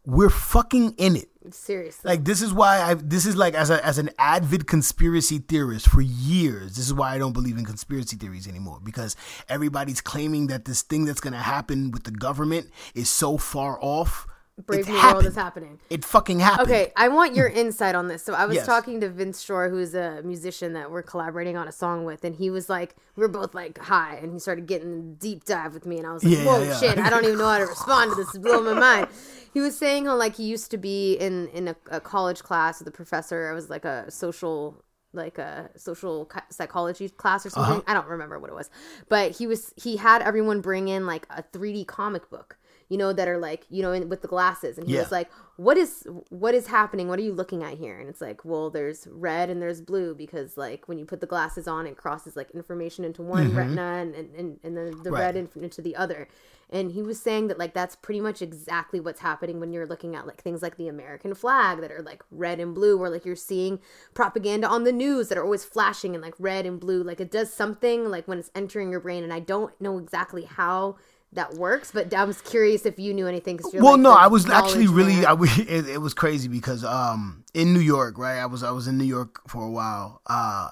[0.04, 1.28] We're fucking in it.
[1.50, 2.08] Seriously.
[2.08, 5.88] Like this is why I this is like as a as an avid conspiracy theorist
[5.88, 6.76] for years.
[6.76, 9.16] This is why I don't believe in conspiracy theories anymore because
[9.48, 13.78] everybody's claiming that this thing that's going to happen with the government is so far
[13.80, 14.26] off.
[14.64, 15.78] Brave It New World is happening.
[15.90, 16.68] It fucking happened.
[16.70, 18.22] Okay, I want your insight on this.
[18.24, 18.66] So I was Yes.
[18.66, 22.36] talking to Vince Shore, who's a musician that we're collaborating on a song with, and
[22.36, 25.84] he was like, we are both like high, and he started getting deep dive with
[25.84, 26.78] me, and I was like, Yeah, whoa, yeah.
[26.78, 28.28] shit, I don't even know how to respond to this.
[28.28, 29.08] It's blowing my mind.
[29.52, 32.78] He was saying how like he used to be in in a, a college class
[32.78, 33.48] with a professor.
[33.50, 37.66] I was like a social like a social psychology class or uh-huh.
[37.66, 37.84] something.
[37.86, 38.70] I don't remember what it was,
[39.08, 42.56] but he was he had everyone bring in like a 3D comic book.
[42.88, 44.78] You know, that are like, you know, in, with the glasses.
[44.78, 45.00] And he Yeah.
[45.00, 47.08] was like, what is what is happening?
[47.08, 47.98] What are you looking at here?
[47.98, 51.26] And it's like, well, there's red and there's blue because like when you put the
[51.26, 55.10] glasses on, it crosses like information into one retina and and, and, and then the
[55.10, 55.12] Mm-hmm.
[55.12, 55.20] Right.
[55.20, 56.28] red in- into the other.
[56.68, 60.16] And he was saying that like that's pretty much exactly what's happening when you're looking
[60.16, 63.24] at like things like the American flag that are like red and blue, or like
[63.24, 63.78] you're seeing
[64.14, 67.02] propaganda on the news that are always flashing and like red and blue.
[67.02, 70.42] Like it does something like when it's entering your brain, and I don't know exactly
[70.44, 70.96] how
[71.32, 73.58] that works, but I was curious if you knew anything.
[73.58, 76.48] Cause you're, well like, no i was actually really i was it, it was crazy
[76.48, 79.70] because um in new york right i was i was in new york for a
[79.70, 80.68] while uh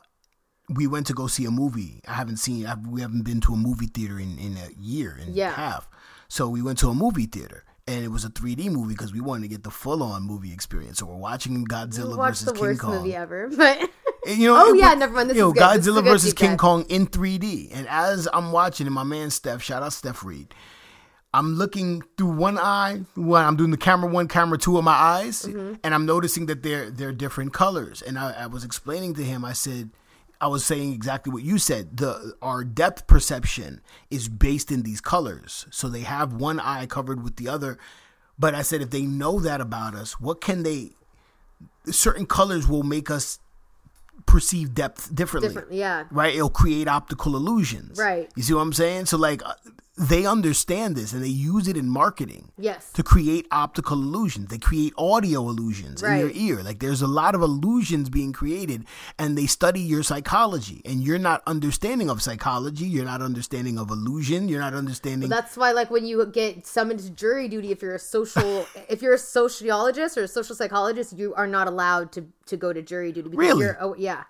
[0.71, 3.53] we went to go see a movie i haven't seen I, we haven't been to
[3.53, 5.51] a movie theater in in a year and Yeah.
[5.51, 5.89] a half
[6.29, 9.21] so we went to a movie theater and it was a 3D movie because we
[9.21, 11.01] wanted to get the full-on movie experience.
[11.01, 12.97] So we're watching Godzilla watch versus the King worst Kong.
[12.97, 13.91] movie ever, but
[14.27, 16.57] you know, Oh, yeah, was- never mind, this you know, good, Godzilla versus King.
[16.57, 17.71] Kong in 3D.
[17.73, 20.55] And as I'm watching, and my man Steph, shout out Steph Reed,
[21.33, 24.93] I'm looking through one eye when I'm doing the camera one, camera two of my
[24.93, 25.75] eyes, Mm-hmm.
[25.83, 28.03] and I'm noticing that they're they're different colors.
[28.03, 29.91] And I, I was explaining to him, I said,
[30.41, 31.97] I was saying exactly what you said.
[31.97, 35.67] The our depth perception is based in these colors.
[35.71, 37.79] So they have one eye covered with the other.
[38.39, 40.91] But I said if they know that about us, what can they
[41.91, 43.39] certain colors will make us
[44.27, 45.49] perceive depth differently.
[45.49, 46.05] Different, yeah.
[46.11, 46.35] Right?
[46.35, 47.99] It'll create optical illusions.
[47.99, 48.31] Right.
[48.37, 49.07] You see what I'm saying?
[49.07, 49.55] So like uh,
[49.97, 54.49] they understand this and they use it in marketing yes, to create optical illusions.
[54.49, 56.63] They create audio illusions in your ear.
[56.65, 58.87] Like there's a lot of illusions being created
[59.21, 63.91] and they study your psychology and you're not understanding of psychology, you're not understanding of
[63.91, 67.81] illusion, you're not understanding That's why, like, when you get summoned to jury duty, if
[67.81, 72.11] you're a social, if you're a sociologist or a social psychologist, you are not allowed
[72.13, 73.29] to to go to jury duty.
[73.29, 73.65] Because Really?
[73.67, 74.25] You're, oh, yeah.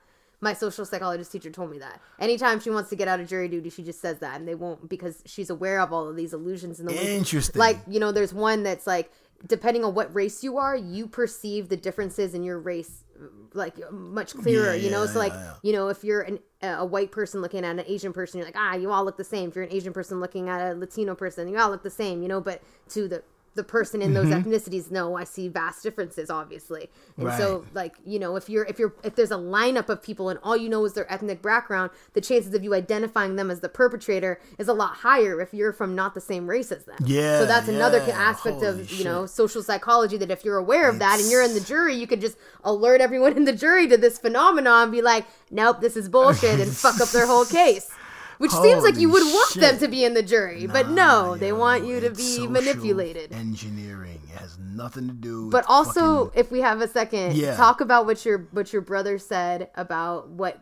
[0.44, 2.00] My social psychologist teacher told me that.
[2.18, 4.54] Anytime she wants to get out of jury duty, she just says that, and they
[4.54, 7.58] won't because she's aware of all of these illusions in the way- Interesting.
[7.58, 9.10] Like, you know, there's one that's like,
[9.46, 13.04] depending on what race you are, you perceive the differences in your race
[13.52, 14.74] like much clearer.
[14.74, 15.54] Yeah, you know, yeah, so like yeah.
[15.62, 18.56] you know, if you're an, a white person looking at an Asian person, you're like,
[18.58, 19.48] ah, you all look the same.
[19.48, 22.22] If you're an Asian person looking at a Latino person, you all look the same,
[22.22, 22.40] you know.
[22.40, 23.22] But to the
[23.54, 24.50] the person in those Mm-hmm.
[24.50, 26.90] ethnicities, no, I see vast differences, obviously.
[27.16, 30.28] And so, like, you know, if you're if you're if there's a lineup of people
[30.28, 33.60] and all you know is their ethnic background, the chances of you identifying them as
[33.60, 36.96] the perpetrator is a lot higher if you're from not the same race as them.
[37.04, 40.88] Yeah, So that's another aspect Holy of you know social psychology that if you're aware
[40.88, 43.86] of that and you're in the jury, you could just alert everyone in the jury
[43.88, 47.44] to this phenomenon and be like, nope, this is bullshit and fuck up their whole
[47.44, 47.90] case.
[48.38, 51.36] Which seems like you would Holy want them to be in the jury, but no,
[51.36, 53.32] they want you to be manipulated.
[53.32, 55.50] Engineering it has nothing to do.
[55.50, 57.56] But also, fucking- if we have a second, Yeah.
[57.56, 60.60] talk about what your what your brother said about what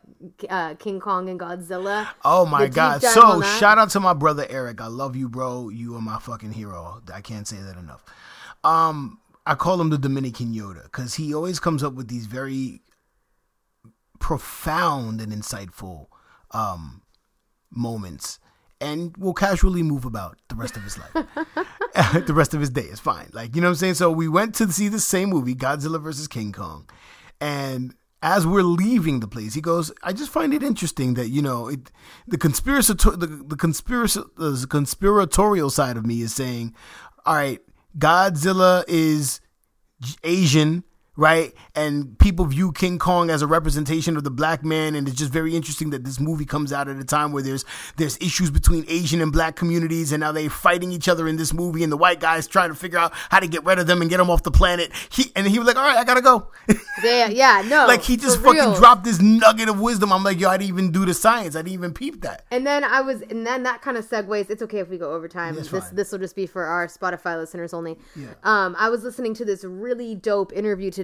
[0.50, 2.08] uh, King Kong and Godzilla.
[2.24, 3.02] oh my god!
[3.02, 4.80] So shout out to my brother Eric.
[4.80, 5.68] I love you, bro.
[5.70, 7.00] You are my fucking hero.
[7.12, 8.04] I can't say that enough.
[8.64, 12.80] Um, I call him the Dominican Yoda because he always comes up with these very
[14.18, 16.06] profound and insightful
[16.52, 17.01] um
[17.72, 18.38] moments
[18.80, 21.12] and will casually move about the rest of his life.
[22.26, 23.30] the rest of his day is fine.
[23.32, 23.94] Like, you know what I'm saying?
[23.94, 26.90] So we went to see the same movie, Godzilla versus King Kong.
[27.40, 31.42] And as we're leaving the place, he goes, I just find it interesting that, you
[31.42, 31.92] know, it,
[32.26, 36.74] the conspiracy, the, the conspiracy, the conspiratorial side of me is saying,
[37.24, 37.60] all right,
[37.98, 39.40] Godzilla is
[40.24, 40.82] Asian,
[41.16, 41.52] right?
[41.74, 45.32] And people view King Kong as a representation of the black man, and it's just
[45.32, 47.64] very interesting that this movie comes out at a time where there's
[47.96, 51.52] there's issues between Asian and black communities, and now they're fighting each other in this
[51.52, 54.00] movie, and the white guy's trying to figure out how to get rid of them
[54.00, 54.90] and get them off the planet.
[55.10, 56.50] He and he was like, "All right, I gotta go."
[57.02, 57.86] Yeah, yeah, no.
[57.86, 58.74] like he just fucking real.
[58.74, 60.12] dropped this nugget of wisdom.
[60.12, 61.56] I'm like, yo, I didn't even do the science.
[61.56, 62.44] I didn't even peep that.
[62.50, 64.50] And then I was, and then that kind of segues.
[64.50, 65.56] It's okay if we go over time.
[65.56, 65.96] That's this fine.
[65.96, 67.98] this will just be for our Spotify listeners only.
[68.14, 68.28] Yeah.
[68.44, 71.01] Um, I was listening to this really dope interview today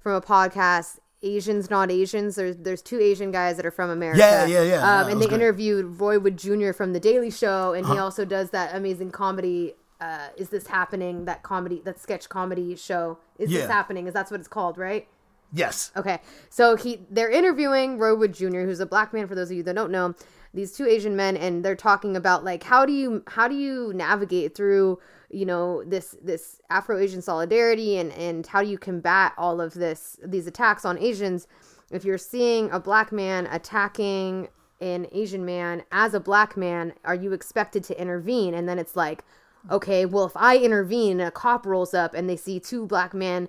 [0.00, 0.98] from a podcast.
[1.20, 2.36] Asians, not Asians.
[2.36, 4.20] There's there's two Asian guys that are from America.
[4.20, 4.74] Yeah, yeah, yeah.
[4.76, 5.40] Um, That and they great.
[5.40, 6.70] interviewed Roy Wood Jr.
[6.72, 7.94] from The Daily Show, and Uh-huh.
[7.94, 9.74] he also does that amazing comedy.
[10.00, 11.24] Uh, is this happening?
[11.24, 13.18] That comedy, that sketch comedy show.
[13.36, 13.62] Is Yeah.
[13.62, 14.06] this happening?
[14.06, 15.08] Is that's what it's called, right?
[15.52, 15.90] Yes.
[15.96, 16.20] Okay,
[16.50, 19.26] so he they're interviewing Roy Wood Jr., who's a black man.
[19.26, 20.14] For those of you that don't know,
[20.54, 23.92] these two Asian men, and they're talking about like how do you how do you
[23.92, 29.32] navigate through you know this this Afro Asian solidarity and and how do you combat
[29.36, 31.46] all of this these attacks on Asians
[31.90, 34.48] if you're seeing a black man attacking
[34.80, 38.54] an Asian man as a black man, are you expected to intervene?
[38.54, 39.24] And then it's like,
[39.70, 43.48] okay, well, if I intervene a cop rolls up and they see two black men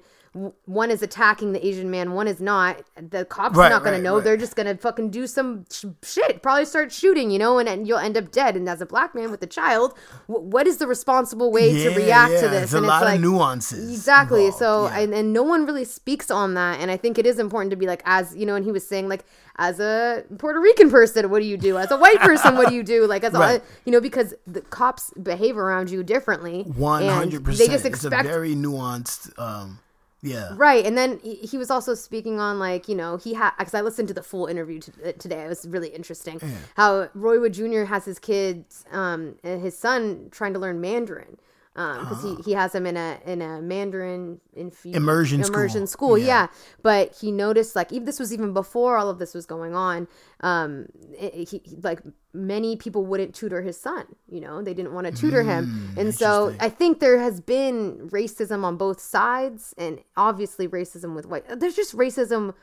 [0.65, 2.81] one is attacking the Asian man, one is not.
[2.95, 4.15] The cops Right, are not gonna know.
[4.15, 4.23] right.
[4.23, 6.43] They're just gonna fucking do some sh- shit.
[6.43, 8.55] Probably start shooting, you know, and, and you'll end up dead.
[8.55, 9.95] And as a black man with a child,
[10.27, 12.71] w- what is the responsible way to react yeah, to this?
[12.71, 13.89] There's a and lot it's like of nuances.
[13.91, 14.45] Exactly.
[14.45, 14.99] involved, So, yeah.
[14.99, 16.79] and, and no one really speaks on that.
[16.79, 18.87] And I think it is important to be like, as you know, and he was
[18.87, 19.25] saying, like,
[19.57, 21.77] as a Puerto Rican person, what do you do?
[21.77, 23.07] As a white person, what do you do?
[23.07, 23.61] Like, as Right.
[23.61, 26.63] a, you know, because the cops behave around you differently.
[26.63, 27.71] One and hundred They percent.
[27.71, 29.37] just It's a expect very nuanced.
[29.37, 29.79] Um,
[30.21, 30.53] yeah.
[30.55, 33.73] Right, and then he, he was also speaking on like you know he had because
[33.73, 35.43] I listened to the full interview to, today.
[35.43, 36.41] It was really interesting
[36.75, 37.83] how Roy Wood Jr.
[37.83, 41.37] has his kids, um, and his son trying to learn Mandarin
[41.79, 45.55] because he, he has him in a in a Mandarin infu- Immersion school.
[45.55, 46.17] immersion school.
[46.17, 46.25] Yeah.
[46.27, 46.47] Yeah.
[46.81, 50.07] but he noticed like even this was even before all of this was going on.
[50.41, 50.87] Um,
[51.17, 52.01] it, he like
[52.33, 54.05] many people wouldn't tutor his son.
[54.29, 56.53] You know, they didn't want to tutor him, and so.
[56.59, 61.45] I think there has been racism on both sides, and obviously racism with white.
[61.59, 62.53] There's just racism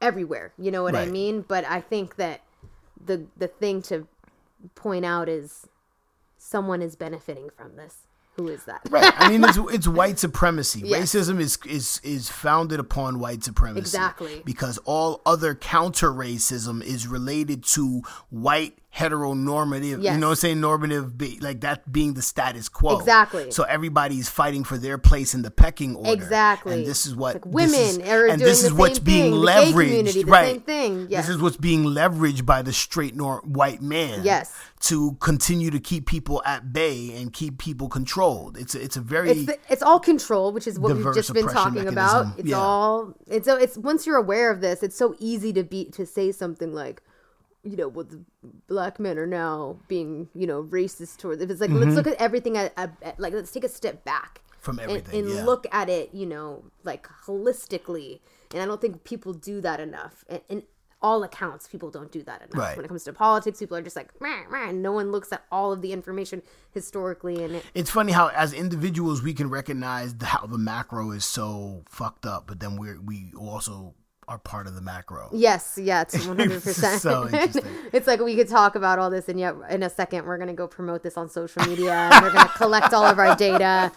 [0.00, 0.52] everywhere.
[0.58, 1.44] You know what I mean?
[1.46, 2.42] But I think that
[3.04, 4.06] the the thing to
[4.74, 5.68] point out is
[6.38, 8.03] someone is benefiting from this.
[8.36, 8.80] Who is that?
[8.90, 9.12] Right.
[9.16, 10.82] I mean, it's it's white supremacy.
[10.84, 11.14] Yes.
[11.14, 13.80] Racism is is is founded upon white supremacy.
[13.80, 14.42] Exactly.
[14.44, 20.02] Because all other counter racism is related to white heteronormative.
[20.02, 20.14] Yes.
[20.14, 20.60] You know what I'm saying?
[20.60, 22.98] Normative, be, like that being the status quo.
[22.98, 23.50] Exactly.
[23.50, 26.12] So everybody's fighting for their place in the pecking order.
[26.12, 26.74] Exactly.
[26.74, 29.32] And this is what Like this women is- are and doing this is what's being
[29.32, 29.42] thing.
[29.42, 30.26] Leveraged.
[30.28, 30.46] right.
[30.52, 31.06] same thing.
[31.10, 31.26] Yes.
[31.26, 34.22] This is what's being leveraged by the straight nor- white man.
[34.24, 34.52] Yes.
[34.88, 38.58] To continue to keep people at bay and keep people controlled.
[38.58, 41.32] It's a, it's a very it's the, it's all control, which is what we've just
[41.32, 42.38] been talking about.
[42.38, 42.58] It's Yeah.
[42.58, 46.32] all it's it's once you're aware of this, it's so easy to be to say
[46.32, 47.02] something like,
[47.64, 48.20] you know, the
[48.68, 51.42] black men are now being you know racist towards.
[51.42, 54.04] If it's like let's look at everything at, at, at- like let's take a step
[54.04, 54.78] back Mm-hmm.
[54.78, 55.44] From everything, and, yeah.
[55.44, 58.20] look at it, you know, like holistically.
[58.52, 60.24] And I don't think people do that enough.
[60.28, 60.62] And, and
[61.02, 62.54] all accounts, people don't do that enough.
[62.56, 62.76] Right.
[62.76, 65.32] When it comes to politics, people are just like, meh, meh, and no one looks
[65.32, 69.50] at all of the information historically and it, it's funny how as individuals we can
[69.50, 73.94] recognize the, how the macro is so fucked up, but then we're we also
[74.28, 75.28] are part of the macro.
[75.32, 77.00] Yes, yeah, it's one hundred percent.
[77.02, 77.64] So interesting.
[77.92, 80.52] It's like we could talk about all this, and yet in a second we're gonna
[80.54, 81.92] go promote this on social media.
[81.92, 83.92] and we're gonna collect all of our data.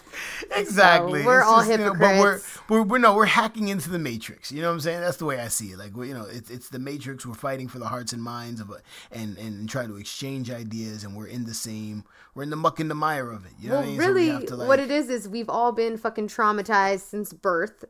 [0.54, 1.24] Exactly.
[1.24, 2.58] we're It's all you know, but we're, hypocrites.
[2.68, 4.52] we're we're no, we're hacking into the matrix.
[4.52, 5.00] You know what I'm saying?
[5.00, 5.78] That's the way I see it.
[5.78, 7.26] Like we you know, it's it's the matrix.
[7.26, 11.04] We're fighting for the hearts and minds of, a, and and trying to exchange ideas,
[11.04, 12.04] and we're in the same.
[12.38, 13.50] We're in the muck and the mire of it.
[13.58, 14.00] You know Well, what I mean?
[14.00, 17.84] So really, to, like- what it is is we've all been fucking traumatized since birth.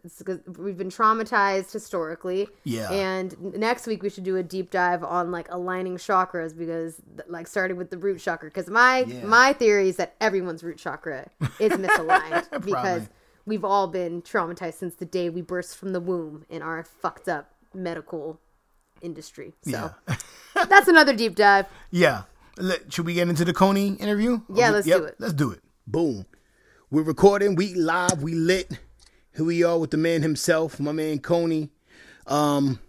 [0.59, 2.49] We've been traumatized historically.
[2.65, 2.91] Yeah.
[2.91, 7.47] And next week we should do a deep dive on like aligning chakras because, like,
[7.47, 8.49] starting with the root chakra.
[8.49, 9.23] Because my Yeah.
[9.27, 11.29] my theory is that everyone's root chakra
[11.61, 13.11] is misaligned because
[13.45, 17.29] we've all been traumatized since the day we burst from the womb in our fucked
[17.29, 18.41] up medical
[19.03, 19.53] industry.
[19.61, 20.17] So Yeah.
[20.71, 21.67] that's another deep dive.
[21.91, 22.23] Yeah.
[22.61, 24.41] Let, should we get into the Cony interview?
[24.53, 25.15] Yeah, let's do it.
[25.19, 25.61] Let's do it.
[25.87, 26.27] Boom.
[26.91, 27.55] We're recording.
[27.55, 28.23] We live.
[28.23, 28.79] We lit.
[29.37, 31.71] Here we are with the man himself, my man Cony.
[32.27, 32.81] Um,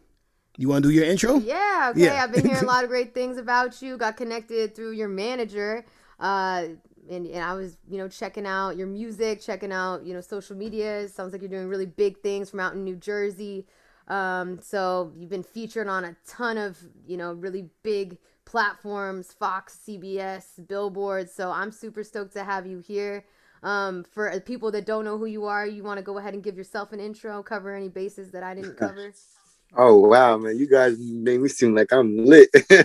[0.57, 1.37] you want to do your intro?
[1.37, 2.05] Yeah, okay.
[2.05, 2.23] Yeah.
[2.23, 3.95] I've been hearing a lot of great things about you.
[3.95, 5.85] Got connected through your manager.
[6.19, 6.69] Uh,
[7.09, 10.55] and, and I was, you know, checking out your music, checking out, you know, social
[10.55, 11.01] media.
[11.01, 13.67] It sounds like you're doing really big things from out in New Jersey.
[14.07, 18.17] Um, so you've been featured on a ton of, you know, really big
[18.49, 21.31] platforms, Fox, CBS, billboards.
[21.33, 23.25] So I'm super stoked to have you here.
[23.61, 26.43] Um, for people that don't know who you are, you want to go ahead and
[26.43, 29.13] give yourself an intro, cover any bases that I didn't cover.
[29.77, 30.57] Oh wow, man!
[30.57, 32.49] You guys made me seem like I'm lit.
[32.71, 32.79] I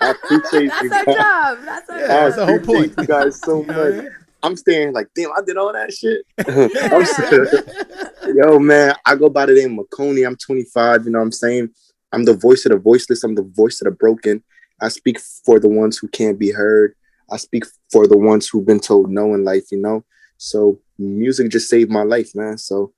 [0.00, 1.58] appreciate That's you our job.
[1.66, 2.08] That's our Yeah, job.
[2.08, 2.94] that's the whole point.
[2.98, 4.00] You guys so You know I much.
[4.04, 4.10] mean?
[4.42, 6.24] I'm staying like, damn, I did all that shit.
[6.48, 10.22] I'm Yo, man, I go by the name of Cony.
[10.22, 11.04] I'm 25.
[11.04, 11.68] You know what I'm saying?
[12.10, 13.22] I'm the voice of the voiceless.
[13.22, 14.42] I'm the voice of the broken.
[14.84, 16.94] I speak for the ones who can't be heard.
[17.30, 19.72] I speak for the ones who've been told no in life.
[19.72, 20.04] You know,
[20.36, 22.58] so music just saved my life, man.
[22.58, 22.92] So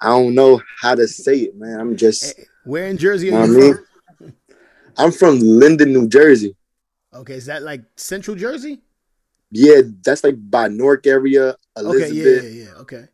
[0.00, 1.78] I don't know how to say it, man.
[1.78, 2.38] I'm just.
[2.38, 3.74] Eh, where in Jersey You are know you what I mean?
[3.74, 3.86] from?
[4.96, 6.56] I'm from Linden, New Jersey.
[7.12, 8.80] Okay, is that like Central Jersey?
[9.50, 12.10] Yeah, that's like by Newark area, Elizabeth.
[12.10, 12.80] Okay, yeah, yeah, yeah.
[12.80, 13.04] Okay.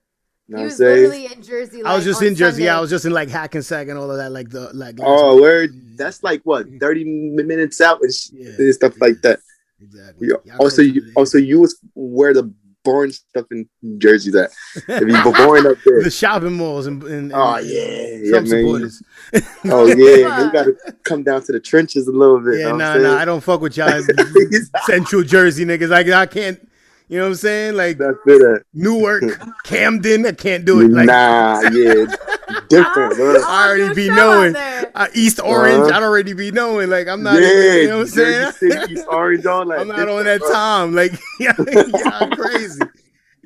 [0.49, 0.97] You know He I'm was saying?
[1.11, 1.83] literally in Jersey.
[1.83, 2.63] Like, I was just on in Jersey.
[2.65, 4.97] Yeah, I was just in like Hackensack and all of that, like the like.
[5.03, 9.41] Oh, where That's like what, 30 minutes out and, sh- Yeah, and stuff like that.
[9.81, 10.29] Exactly.
[10.29, 12.53] You- also, you also you was where the
[12.85, 14.51] born stuff in Jersey that
[14.87, 16.05] if you were born up there.
[16.05, 18.91] the shopping malls and, and, and Oh yeah, yeah, Trump man.
[19.65, 22.61] Oh yeah, you gotta come down to the trenches a little bit.
[22.61, 23.17] Yeah, know what nah, I'm nah.
[23.19, 24.01] I don't fuck with y'all
[24.87, 25.89] Central Jersey niggas.
[25.89, 26.61] Like I can't.
[27.09, 27.77] You know what I'm saying?
[27.77, 28.67] Like That's it.
[28.75, 29.23] Newark,
[29.65, 30.27] Camden.
[30.27, 30.91] I can't do it.
[30.91, 32.07] Like nah, yeah,
[32.69, 33.41] different, bro.
[33.47, 34.57] I already be knowing.
[34.57, 35.83] uh, East Orange.
[35.89, 35.97] Uh-huh.
[35.97, 36.91] I'd already be knowing.
[36.91, 37.41] Like I'm not.
[37.41, 38.53] yeah, even, you know what I'm saying?
[38.53, 40.53] City, East Orange, all like I'm not on that bro.
[40.53, 40.95] time.
[40.95, 42.81] Like yeah, yeah, crazy.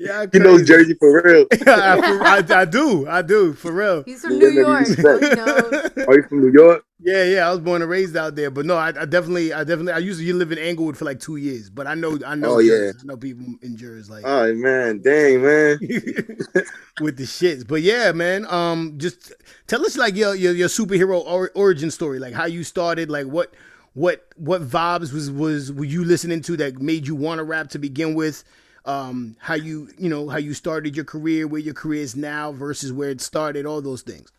[0.01, 0.65] Yeah, You know.
[0.65, 1.47] Jersey for real.
[1.67, 3.07] I, I, I do.
[3.07, 4.03] I do for real.
[4.05, 4.87] He's from New York.
[4.87, 5.03] he.
[5.05, 6.83] Are you from New York?
[7.03, 7.47] Yeah, yeah.
[7.47, 9.99] I was born and raised out there, but no, I, I definitely, I definitely, I
[9.99, 12.59] used to live in Englewood for like two years, but I know, I know, Oh,
[12.61, 12.93] yeah.
[12.99, 15.79] I know people in Jersey like Oh man, dang man.
[17.03, 17.69] with the shits.
[17.69, 18.47] But yeah, man.
[18.47, 19.35] Um, just
[19.67, 23.27] tell us like your your, your superhero or, origin story, like how you started, like
[23.27, 23.53] what
[23.93, 27.69] what what vibes was was were you listening to that made you want to rap
[27.71, 28.45] to begin with?
[28.85, 32.53] Um, how you you know how you started your career, where your career is now
[32.53, 34.33] versus where it started, all those things.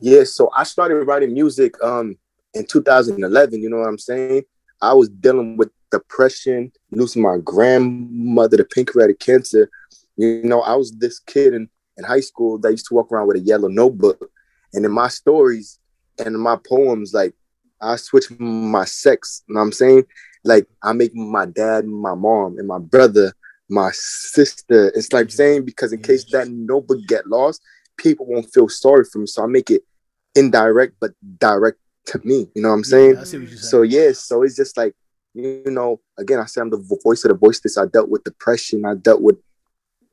[0.00, 2.16] Yeah, so I started writing music um
[2.54, 3.60] in 2011.
[3.60, 4.42] You know what I'm saying?
[4.82, 9.68] I was dealing with depression, losing my grandmother to pancreatic cancer.
[10.16, 13.26] You know, I was this kid in, in high school that used to walk around
[13.26, 14.30] with a yellow notebook.
[14.72, 15.78] And in my stories
[16.18, 17.34] and in my poems, like
[17.80, 19.42] I switch my sex.
[19.48, 20.04] You know what I'm saying?
[20.44, 23.32] Like I make my dad, my mom, and my brother,
[23.68, 24.92] my sister.
[24.94, 27.62] It's like saying because in case that notebook get lost,
[27.96, 29.26] people won't feel sorry for me.
[29.26, 29.82] So I make it
[30.34, 32.48] indirect but direct to me.
[32.54, 33.10] You know what I'm saying?
[33.10, 33.58] Yeah, what.
[33.58, 34.94] So yeah, so it's just like
[35.34, 37.78] you know, again, I say I'm the voice of the voiceless.
[37.78, 38.84] I dealt with depression.
[38.84, 39.36] I dealt with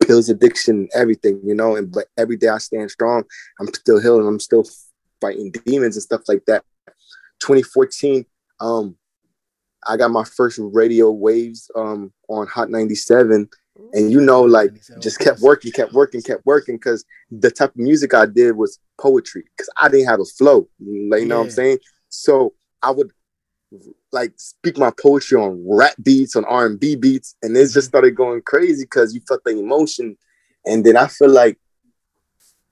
[0.05, 1.75] pills addiction, everything, you know.
[1.75, 3.23] And but every day I stand strong.
[3.59, 4.27] I'm still healing.
[4.27, 4.65] I'm still
[5.19, 6.63] fighting demons and stuff like that.
[7.39, 8.25] 2014,
[8.59, 8.95] um,
[9.87, 13.49] I got my first radio waves um on Hot 97,
[13.93, 17.77] and you know, like just kept working, kept working, kept working because the type of
[17.77, 20.67] music I did was poetry because I didn't have a flow.
[20.79, 21.79] Like, you know what I'm saying?
[22.09, 23.11] So I would
[24.11, 27.87] like speak my poetry on rap beats, on R and B beats, and it just
[27.87, 30.17] started going crazy because you felt the emotion,
[30.65, 31.59] and then I feel like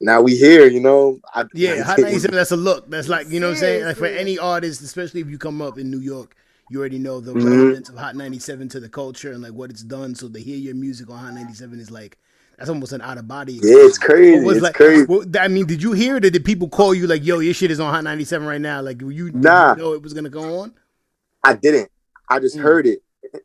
[0.05, 1.19] now we here, you know.
[1.33, 2.89] I, Yeah, Hot 97, that's a look.
[2.89, 3.85] That's like, you know what I'm saying?
[3.85, 6.35] Like for any artist, especially if you come up in New York,
[6.69, 7.43] you already know the Mhm.
[7.45, 10.13] relevance of Hot 97 to the culture and like what it's done.
[10.15, 12.17] So to hear your music on Hot 97 is like,
[12.57, 13.53] that's almost an out of body.
[13.53, 14.35] Yeah, it's crazy.
[14.37, 15.05] What was It's like, crazy.
[15.05, 17.53] what- I mean, did you hear it or did people call you like, yo, your
[17.53, 18.81] shit is on Hot 97 right now?
[18.81, 19.71] Like, were you, did Nah.
[19.71, 20.73] you know it was going to go on?
[21.43, 21.89] I didn't.
[22.29, 22.61] I just Mm.
[22.61, 22.99] heard it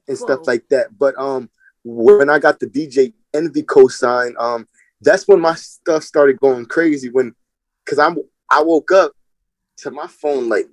[0.08, 0.44] and stuff Whoa.
[0.46, 0.96] like that.
[0.98, 1.50] But um,
[1.84, 4.66] when I got the DJ Envy co-sign, um,
[5.00, 7.10] that's when my stuff started going crazy.
[7.10, 7.34] When,
[7.86, 8.16] cause I'm,
[8.48, 9.12] I woke up
[9.78, 10.66] to my phone like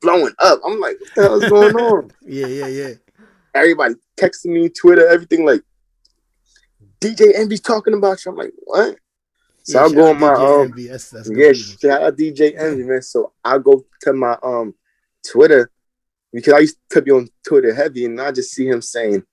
[0.00, 0.60] blowing up.
[0.64, 2.10] I'm like, what the hell is going on?
[2.22, 2.94] Yeah, yeah, yeah.
[3.54, 5.62] Everybody texting me, Twitter, everything like,
[7.00, 8.32] DJ Envy's talking about you.
[8.32, 8.96] I'm like, what?
[9.62, 10.88] So yeah I'll shout go on my DJ um, Envy.
[10.88, 13.02] That's, that's yeah, shout out DJ Envy, man.
[13.02, 14.74] So I go to my um
[15.28, 15.70] Twitter
[16.32, 19.24] because I used to be on Twitter heavy, and I just see him saying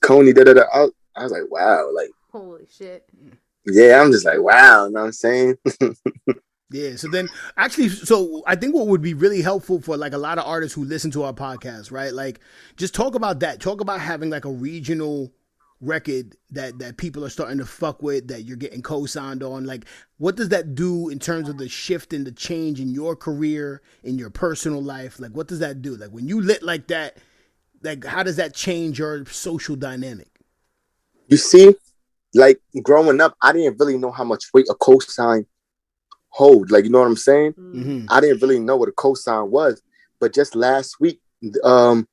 [0.00, 0.62] Cony da da da.
[0.72, 3.08] I, I was like, wow, like Holy shit.
[3.66, 4.86] Yeah, I'm just like wow.
[4.86, 5.58] You know what I'm saying?
[6.72, 6.96] Yeah.
[6.96, 10.38] So then, actually, so I think what would be really helpful for like a lot
[10.38, 12.12] of artists who listen to our podcast, right?
[12.14, 12.40] Like,
[12.76, 13.60] just talk about that.
[13.60, 15.32] Talk about having like a regional
[15.82, 19.66] record that that people are starting to fuck with, that you're getting co-signed on.
[19.66, 19.84] Like,
[20.16, 23.82] what does that do in terms of the shift and the change in your career,
[24.02, 25.20] in your personal life?
[25.20, 25.96] Like, what does that do?
[25.96, 27.18] Like, when you lit like that,
[27.82, 30.28] like, how does that change your social dynamic?
[31.28, 31.74] you see,
[32.34, 35.46] like growing up, I didn't really know how much weight a cosign
[36.28, 36.70] hold.
[36.70, 37.52] Like you know what I'm saying?
[37.52, 38.06] Mm-hmm.
[38.08, 39.82] I didn't really know what a cosign was,
[40.20, 41.20] but just last week,
[41.64, 42.08] um,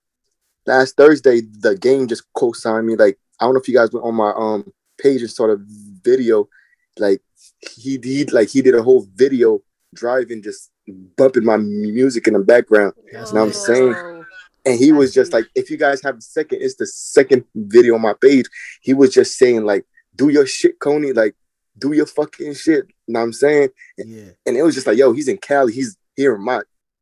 [0.65, 2.95] last Thursday, the game just co-signed me.
[2.95, 5.63] Like I don't know if you guys went on my um page and saw the
[6.03, 6.49] video.
[6.97, 7.21] Like
[7.59, 9.61] he did, like he did a whole video
[9.93, 10.71] driving, just
[11.17, 14.25] bumping my music in the background, That's know what I'm saying?
[14.65, 17.95] And he was just like, if you guys have a second, it's the second video
[17.95, 18.45] on my page.
[18.81, 19.85] He was just saying like,
[20.19, 21.13] do your shit, Cony.
[21.13, 21.33] Like,
[21.77, 22.83] do your fucking shit.
[23.07, 23.69] You know what I'm saying?
[23.97, 24.31] Yeah.
[24.45, 26.61] and it was just like, yo, he's in Cali, he's hearing my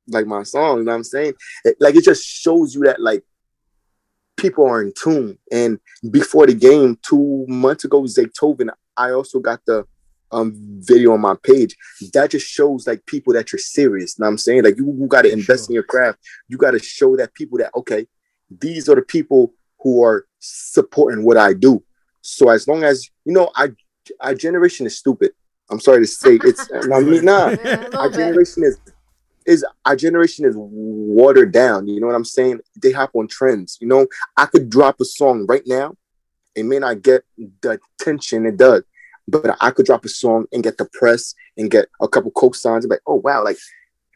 [0.09, 1.34] like my song, you know what I'm saying?
[1.65, 3.24] It- like it just shows you that like
[4.38, 5.38] people are in tune.
[5.51, 5.80] And
[6.11, 9.86] before the game, two months ago, Zaytoven, I also got the
[10.32, 10.53] um
[10.91, 11.76] video on my page.
[12.13, 14.15] That just shows like people that you're serious.
[14.18, 14.63] You know what I'm saying?
[14.63, 15.72] Like you, you gotta invest Sure.
[15.72, 16.20] in your craft.
[16.49, 18.07] You gotta show that people that okay,
[18.65, 21.84] these are the people who are supporting what I do.
[22.28, 23.70] So as long as you know, I
[24.20, 25.32] our generation is stupid.
[25.70, 28.18] I'm sorry to say it's I mean nah Yeah, a little our bit.
[28.18, 28.80] generation is
[29.46, 31.88] is our generation is watered down.
[31.88, 32.60] You know what I'm saying?
[32.82, 33.78] They hop on trends.
[33.80, 35.96] You know, I could drop a song right now.
[36.54, 37.24] It may not get
[37.62, 38.84] the attention it does,
[39.28, 42.84] but I could drop a song and get the press and get a couple co-signs.
[42.84, 43.58] and be like, oh wow, like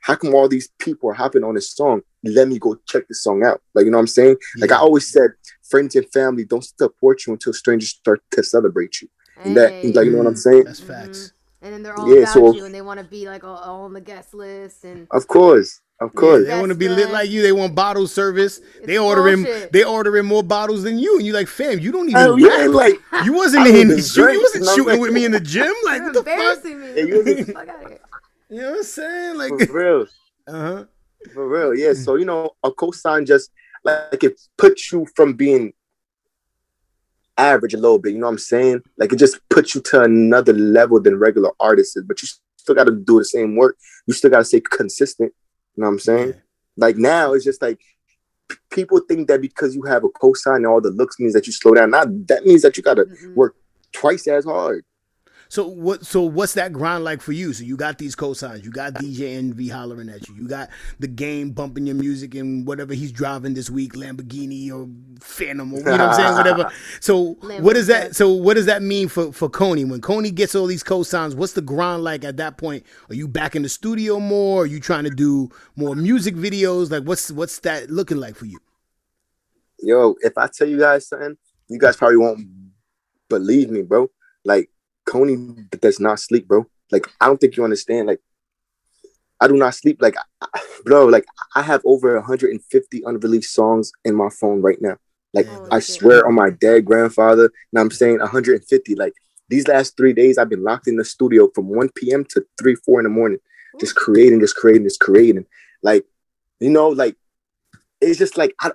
[0.01, 2.01] how come all these people are hopping on this song?
[2.23, 3.61] Let me go check this song out.
[3.73, 4.35] Like, you know what I'm saying?
[4.57, 5.31] Like I always said,
[5.69, 9.07] friends and family don't support you until strangers start to celebrate you.
[9.43, 10.65] And that, like, you know what I'm saying?
[10.65, 11.19] That's facts.
[11.19, 11.65] Mm-hmm.
[11.65, 13.57] and then they're all Yeah, about so- you and they want to be like all,
[13.57, 16.45] all on the guest list and Of course, of Yeah, course.
[16.47, 17.41] they want to be lit like you.
[17.43, 18.59] They want bottle service.
[18.85, 19.71] they It's ordering bullshit.
[19.71, 22.21] they ordering more bottles than you, and you like, fam, you don't even.
[22.21, 24.33] Oh, yeah, like, you wasn't in would've shooting.
[24.39, 25.73] You wasn't shooting with me in the gym.
[25.85, 26.33] Like you're what the fuck?
[26.33, 26.87] embarrassing me.
[26.95, 27.97] Yeah, you-
[28.51, 28.59] Get the fuck out of here.
[28.59, 29.37] You know what I'm saying?
[29.37, 30.07] Like for real.
[30.47, 30.85] uh huh.
[31.33, 31.93] For real, yeah.
[31.93, 33.51] So you know, a cosign just
[33.83, 35.73] like it puts you from being
[37.37, 38.13] average a little bit.
[38.13, 38.81] You know what I'm saying?
[38.97, 41.97] Like it just puts you to another level than regular artists.
[42.05, 42.27] But you
[42.57, 43.77] still got to do the same work.
[44.07, 45.33] You still got to stay consistent.
[45.75, 46.27] You know what I'm saying?
[46.29, 46.41] Yeah.
[46.77, 47.79] Like now, it's just like
[48.49, 51.47] p- people think that because you have a cosign and all the looks means that
[51.47, 51.91] you slow down.
[51.91, 53.35] Not that means that you got to Mm-mm.
[53.35, 53.55] work
[53.93, 54.85] twice as hard.
[55.51, 56.05] So what?
[56.05, 57.51] So what's that grind like for you?
[57.51, 58.63] So you got these cosigns.
[58.63, 60.35] You got DJ Envy hollering at you.
[60.35, 64.87] You got the game bumping your music and whatever he's driving this week, Lamborghini or
[65.19, 66.71] Phantom or you know what I'm saying, whatever.
[67.01, 68.15] So what does that?
[68.15, 71.35] So what does that mean for for Cony when Cony gets all these cosigns?
[71.35, 72.85] What's the grind like at that point?
[73.09, 74.63] Are you back in the studio more?
[74.63, 76.91] Are you trying to do more music videos?
[76.91, 78.59] Like what's what's that looking like for you?
[79.81, 81.37] yo, if I tell you guys something,
[81.67, 82.47] you guys probably won't
[83.29, 84.09] believe me, bro.
[84.45, 84.69] Like
[85.05, 85.35] Cony
[85.81, 86.65] does not sleep, bro.
[86.91, 88.07] Like I don't think you understand.
[88.07, 88.19] Like
[89.39, 90.01] I do not sleep.
[90.01, 90.47] Like I-
[90.85, 91.25] bro, like
[91.55, 94.97] I have over 150 unreleased songs in my phone right now.
[95.33, 97.51] Like Holy I swear on my dead grandfather.
[97.73, 98.95] And I'm saying 150.
[98.95, 99.13] Like
[99.49, 102.25] these last three days, I've been locked in the studio from 1 p.m.
[102.29, 103.39] to 3, 4 in the morning,
[103.79, 105.45] just creating, just creating, just creating.
[105.83, 106.05] Like,
[106.59, 107.15] you know, like
[107.99, 108.71] it's just like I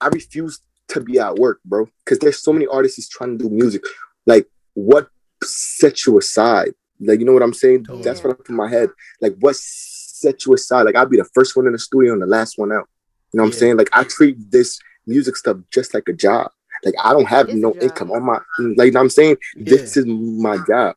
[0.00, 1.86] I refuse to be at work, bro.
[2.04, 3.82] Because there's so many artists trying to do music.
[4.26, 5.08] Like, what
[5.42, 6.72] sets you aside?
[7.00, 7.84] Like, you know what I'm saying?
[7.84, 8.04] Totally.
[8.04, 8.90] That's what up in my head.
[9.20, 10.82] Like, what set you aside?
[10.82, 12.88] Like, I'll be the first one in the studio and the last one out.
[13.32, 13.76] You know what I'm saying?
[13.76, 16.50] Like, I treat this music stuff just like a job.
[16.84, 17.82] Like, I don't have no job.
[17.82, 18.40] income on my.
[18.58, 19.36] Like, you know what I'm saying?
[19.56, 20.96] This is my job.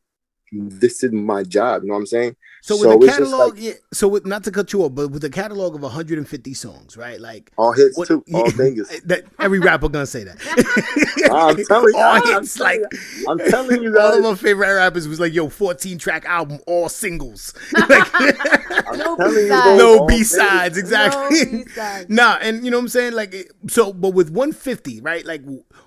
[0.52, 1.82] This is my job.
[1.82, 2.36] You know what I'm saying?
[2.64, 4.84] So with So a it's just catalog, like- yeah, so with not to cut you
[4.84, 7.18] off, but with a catalog of 150 songs, right?
[7.20, 8.22] Like All hits what- too.
[8.34, 9.00] All yeah, bangers.
[9.06, 10.36] That every rapper gonna say that.
[11.32, 11.98] I'm telling you.
[12.00, 13.26] all I'm hits, telling like you.
[13.28, 14.18] I'm telling you all guys.
[14.18, 17.54] of my favorite rappers was like, yo, 14 track album, all singles,
[17.88, 19.78] like No telling you, B-sides.
[19.78, 21.44] no B sides, exactly.
[21.44, 22.10] No B-sides.
[22.10, 25.24] nah, and you know what I'm saying, like so, but with 150, right?
[25.24, 25.42] Like,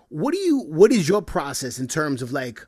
[0.10, 2.66] what do you, what is your process in terms of like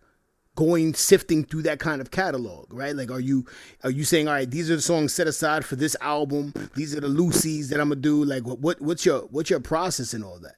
[0.57, 2.93] going sifting through that kind of catalog, right?
[2.95, 3.45] Like, are you
[3.85, 6.93] are you saying, all right, these are the songs set aside for this album, these
[6.95, 8.25] are the Lucy's that I'm gonna do?
[8.25, 10.55] Like, what, what what's your what's your process and all that?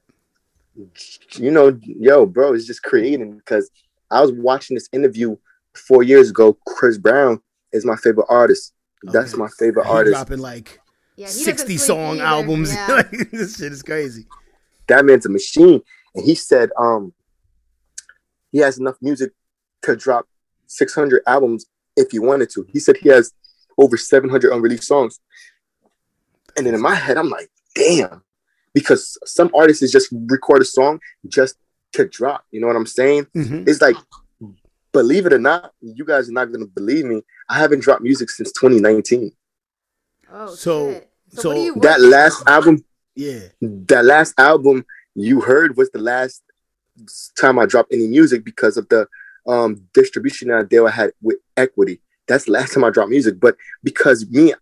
[1.34, 3.70] you know, yo, bro, it's just creating because
[4.10, 5.36] I was watching this interview
[5.74, 6.56] four years ago.
[6.66, 7.40] Chris Brown
[7.72, 8.72] is my favorite artist.
[9.02, 10.14] That's my favorite He artist.
[10.14, 10.80] dropping like
[11.16, 12.24] Yeah, 60 song either.
[12.24, 12.72] albums.
[12.72, 12.86] Yeah.
[12.88, 14.26] Like, this shit is crazy.
[14.88, 15.82] That man's a machine.
[16.14, 17.12] And he said, um,
[18.52, 19.32] he has enough music
[19.82, 20.26] to drop
[20.66, 21.66] 600 albums
[21.96, 22.66] if he wanted to.
[22.68, 23.32] He said he has
[23.78, 25.20] over 700 unreleased songs.
[26.56, 28.22] And then in my head, I'm like, damn,
[28.74, 31.56] because some artists is just record a song just
[31.92, 32.44] to drop.
[32.50, 33.26] You know what I'm saying?
[33.34, 33.68] Mhm.
[33.68, 33.96] it's like
[34.92, 38.02] believe it or not you guys are not going to believe me i haven't dropped
[38.02, 39.30] music since 2019
[40.32, 41.08] Oh, So- shit.
[41.30, 43.38] So, so what do you that what- last album Yeah.
[43.60, 46.42] that last album you heard was the last
[47.40, 49.06] time i dropped any music because of the
[49.46, 53.56] um distribution deal i had with equity that's the last time i dropped music but
[53.82, 54.52] because me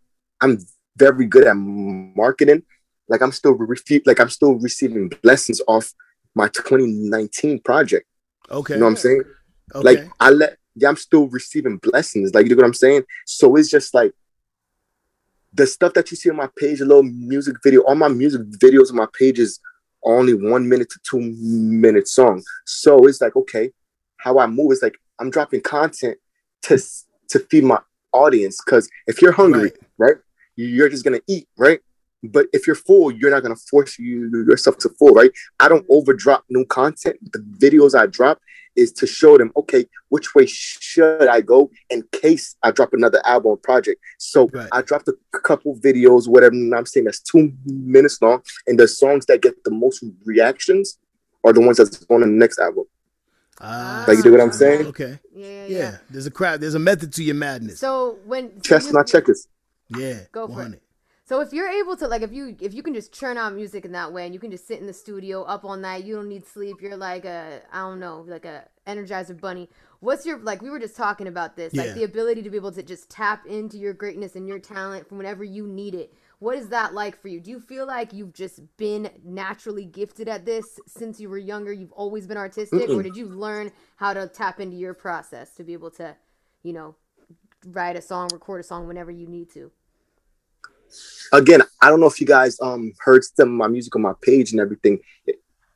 [0.41, 0.59] i'm
[0.97, 2.63] very good at marketing
[3.09, 5.93] like i'm still refu- like i'm still receiving blessings off
[6.35, 8.07] my 2019 project
[8.51, 8.75] Okay.
[8.75, 9.23] you know what i'm saying
[9.75, 9.85] okay.
[9.85, 12.35] Like I let yeah, I'm still receiving blessings.
[12.35, 13.03] Like you know what I'm saying?
[13.27, 14.13] So it's just like
[15.53, 18.43] the stuff that you see on my page, a little music video, all my music
[18.63, 19.59] videos on my page is
[20.05, 22.43] only one minute to two minute song.
[22.65, 23.71] So it's like, okay,
[24.19, 26.19] how I move is like I'm dropping content
[26.63, 26.79] to
[27.29, 27.81] to feed my
[28.13, 28.61] audience.
[28.61, 30.17] Cause if you're hungry, right,
[30.57, 31.81] you're just gonna eat, right?
[32.23, 35.31] But if you're full, you're not gonna force you yourself to full, right?
[35.61, 37.17] I don't overdrop new content.
[37.33, 38.41] The videos I drop
[38.75, 43.21] is to show them, okay, which way should I go in case I drop another
[43.25, 44.01] album or project.
[44.19, 44.69] So Right.
[44.73, 46.55] I dropped a couple videos, whatever.
[46.55, 50.99] I'm saying that's two minutes long, and the songs that get the most reactions
[51.45, 52.85] are the ones that's on the next album.
[53.61, 54.87] Ah, Like, you do what I'm saying?
[54.89, 55.19] Okay.
[55.35, 55.79] Yeah, yeah, Yeah.
[55.79, 55.97] yeah.
[56.11, 56.61] There's a crowd.
[56.61, 57.81] There's a method to your madness.
[57.81, 59.49] So when so Chestnut you- checkers.
[59.89, 60.21] yeah.
[60.33, 60.83] Go for it.
[61.25, 63.85] So if you're able to like if you if you can just churn out music
[63.85, 66.15] in that way and you can just sit in the studio up all night, you
[66.15, 69.69] don't need sleep, you're like a I don't know, like a energizer bunny.
[70.01, 71.83] What's your like we were just talking about this, Yeah.
[71.83, 75.07] like the ability to be able to just tap into your greatness and your talent
[75.07, 76.15] from whenever you need it.
[76.41, 77.41] What is that like for you?
[77.41, 81.73] Do you feel like you've just been naturally gifted at this since you were younger?
[81.73, 83.03] You've always been artistic or Mm-mm.
[83.03, 86.15] did you learn how to tap into your process to be able to,
[86.63, 86.95] you know,
[87.67, 89.73] write a song, record a song whenever you need to?
[91.33, 94.15] again, I don't know if you guys um heard some of my music on my
[94.23, 94.99] page and everything.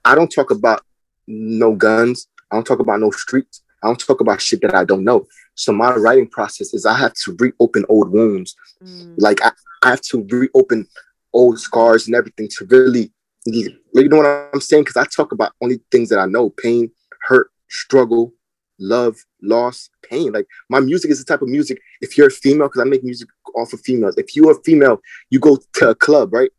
[0.04, 0.82] I don't talk about
[1.26, 2.28] no guns.
[2.50, 3.62] I don't talk about no streets.
[3.82, 5.26] I don't talk about shit that I don't know.
[5.54, 8.54] So my writing process is I have to reopen old wounds.
[8.82, 9.14] Mm.
[9.18, 9.50] Like I,
[9.82, 10.86] I have to reopen
[11.32, 13.12] old scars and everything to really,
[13.44, 14.84] you know what I'm saying?
[14.84, 16.90] Because I talk about only things that I know: pain,
[17.22, 18.32] hurt, struggle,
[18.78, 20.32] love, loss, pain.
[20.32, 21.80] Like my music is the type of music.
[22.00, 24.16] If you're a female, because I make music off of females.
[24.16, 26.50] If you're a female, you go to a club, right?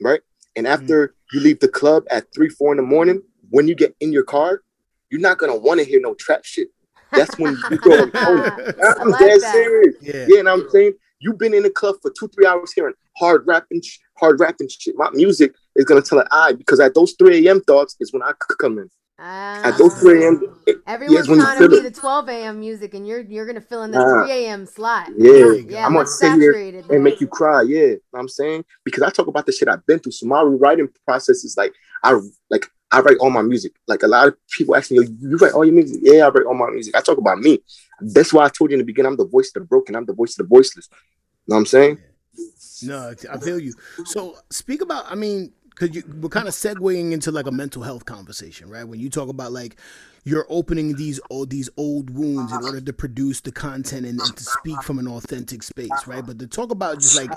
[0.00, 0.20] Right.
[0.54, 0.82] And mm-hmm.
[0.82, 4.12] after you leave the club at three, four in the morning, when you get in
[4.12, 4.62] your car,
[5.10, 6.68] you're not gonna want to hear no trap shit.
[7.12, 8.10] That's when you go.
[8.14, 9.52] I'm like dead that.
[9.52, 9.94] serious.
[10.00, 10.26] Yeah.
[10.28, 13.46] Yeah, and I'm saying you've been in the club for two, three hours hearing hard
[13.46, 14.94] rapping, sh- hard rapping shit.
[14.96, 17.60] My music is gonna tell an eye because at those 3 a.m.
[17.62, 18.90] thoughts is when I c- come in.
[19.18, 20.00] At those ah.
[20.00, 20.42] 3 a.m.
[20.86, 22.60] Everyone's trying to be the 12 a.m.
[22.60, 24.22] music, and you're you're gonna fill in the Nah.
[24.26, 24.66] 3 a.m.
[24.66, 25.08] slot.
[25.16, 26.98] Yeah, Yeah, I'm gonna that's sit here and though.
[27.00, 27.62] make you cry.
[27.62, 30.12] Yeah, you know what I'm saying because I talk about the shit I've been through.
[30.12, 31.72] So my writing process is like
[32.04, 32.18] I
[32.50, 33.72] like I write all my music.
[33.86, 36.46] Like a lot of people ask me, "You write all your music?" Yeah, I write
[36.46, 36.96] all my music.
[36.96, 37.60] I talk about me.
[38.00, 39.96] That's why I told you in the beginning, I'm the voice of the broken.
[39.96, 40.88] I'm the voice of the voiceless.
[40.92, 41.98] You know what I'm saying?
[42.82, 43.72] No, I feel you.
[44.04, 45.10] So speak about.
[45.10, 48.84] I mean, because we're kind of segueing into like a mental health conversation, right?
[48.84, 49.76] When you talk about like
[50.24, 54.36] you're opening these old these old wounds in order to produce the content and, and
[54.36, 56.24] to speak from an authentic space, right?
[56.24, 57.30] But to talk about just like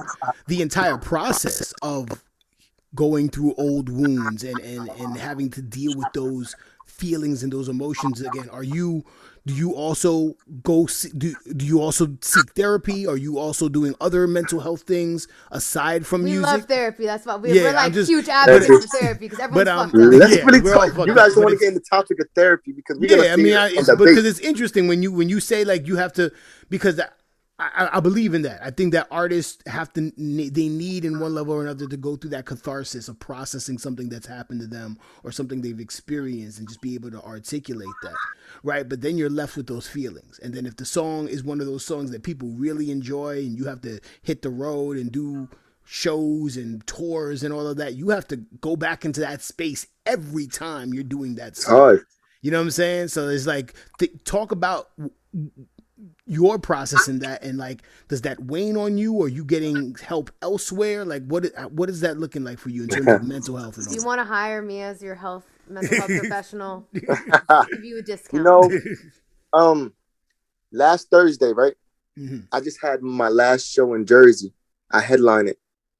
[0.48, 2.24] the entire process of
[2.96, 7.70] going through old wounds and and and having to deal with those feelings and those
[7.70, 9.04] emotions again are you
[9.46, 13.94] do you also go see, do, do you also seek therapy are you also doing
[14.02, 17.06] other mental health things aside from we music love therapy.
[17.06, 19.70] That's why we, Yeah, we're like just- huge advocates But- for therapy because but, everyone's
[19.70, 20.20] um, fucked up.
[20.20, 20.96] Let's Yeah, really we're all talk.
[20.96, 23.34] fucked You guys don't want to get in the topic of therapy because we're yeah,
[23.34, 26.12] I mean, I, it's, because it's interesting when you when you say like you have
[26.14, 26.32] to
[26.70, 27.14] because that,
[27.60, 28.62] I, I believe in that.
[28.64, 32.16] I think that artists have to they need in one level or another to go
[32.16, 36.68] through that catharsis of processing something that's happened to them or something they've experienced and
[36.68, 38.16] just be able to articulate that,
[38.64, 38.88] right?
[38.88, 41.68] But then you're left with those feelings, and then if the song is one of
[41.68, 45.50] those songs that people really enjoy and you have to hit the road and do
[45.86, 49.86] shows and tours and all of that, you have to go back into that space
[50.06, 51.76] every time you're doing that song.
[51.76, 52.06] hard.
[52.42, 53.10] You know what I'm saying?
[53.10, 54.90] So it's like th- talk about
[56.30, 59.96] w- your process in that, and like, does that wane on you, or you getting
[59.96, 61.06] help elsewhere?
[61.06, 63.78] Like, what what is that looking like for you in terms of mental health?
[63.78, 66.88] And all you want to hire me as your health mental health professional?
[66.94, 68.34] Give you a discount.
[68.34, 68.72] You know,
[69.54, 69.94] um,
[70.72, 71.76] last Thursday, right?
[72.18, 72.48] Mhm.
[72.52, 74.54] I just had my last show in Jersey.
[74.92, 75.58] I headlined it,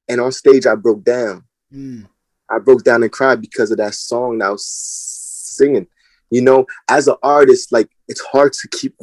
[0.08, 1.44] and on stage I broke down.
[1.72, 2.08] Mm.
[2.50, 5.86] I broke down and cried because of that song that I was singing.
[6.30, 8.94] You know, as an artist, like it's hard to keep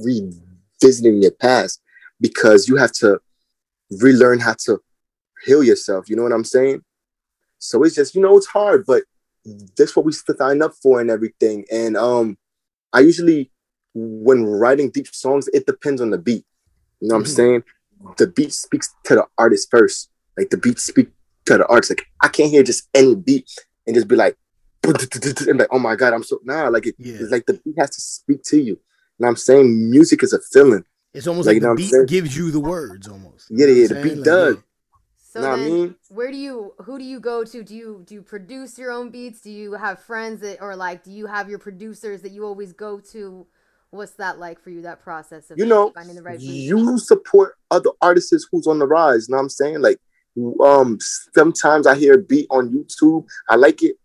[0.81, 1.81] revisiting your past
[2.19, 3.19] because you have to
[4.01, 4.79] relearn how to
[5.45, 6.09] heal yourself.
[6.09, 6.81] You know what I'm saying?
[7.59, 9.03] So it's just, you know, it's hard, but
[9.77, 11.65] that's what we sign up for and everything.
[11.71, 12.37] And um,
[12.93, 13.51] I usually,
[13.93, 16.45] when writing deep songs, it depends on the beat.
[16.99, 17.29] You know what Mhm.
[17.29, 17.63] I'm saying?
[18.17, 20.09] The beat speaks to the artist first.
[20.37, 21.09] Like the beat speak
[21.45, 21.91] to the artist.
[21.91, 23.49] Like I can't hear just any beat
[23.85, 24.35] and just be like,
[24.83, 26.69] and like, oh my god, I'm so nah.
[26.69, 27.15] Like it, Yeah.
[27.19, 28.79] it's like the beat has to speak to you.
[29.19, 30.83] And I'm saying music is a feeling.
[31.13, 33.47] It's almost Like, like, you know the beat gives you the words, almost.
[33.49, 34.17] Yeah, You know yeah, the beat saying?
[34.17, 34.57] Like, does.
[35.33, 35.95] So Know what I mean?
[36.09, 37.63] where do you who do you go to?
[37.63, 39.41] Do you do you produce your own beats?
[39.41, 42.73] Do you have friends that or like do you have your producers that you always
[42.73, 43.45] go to?
[43.91, 44.81] What's that like for you?
[44.81, 46.47] That process of You know, finding the right beat.
[46.47, 49.27] you support other artists who's on the rise.
[49.27, 49.81] You know what I'm saying?
[49.81, 49.97] Like,
[50.63, 50.97] um,
[51.35, 53.25] sometimes I hear a beat on YouTube.
[53.49, 53.95] I like it.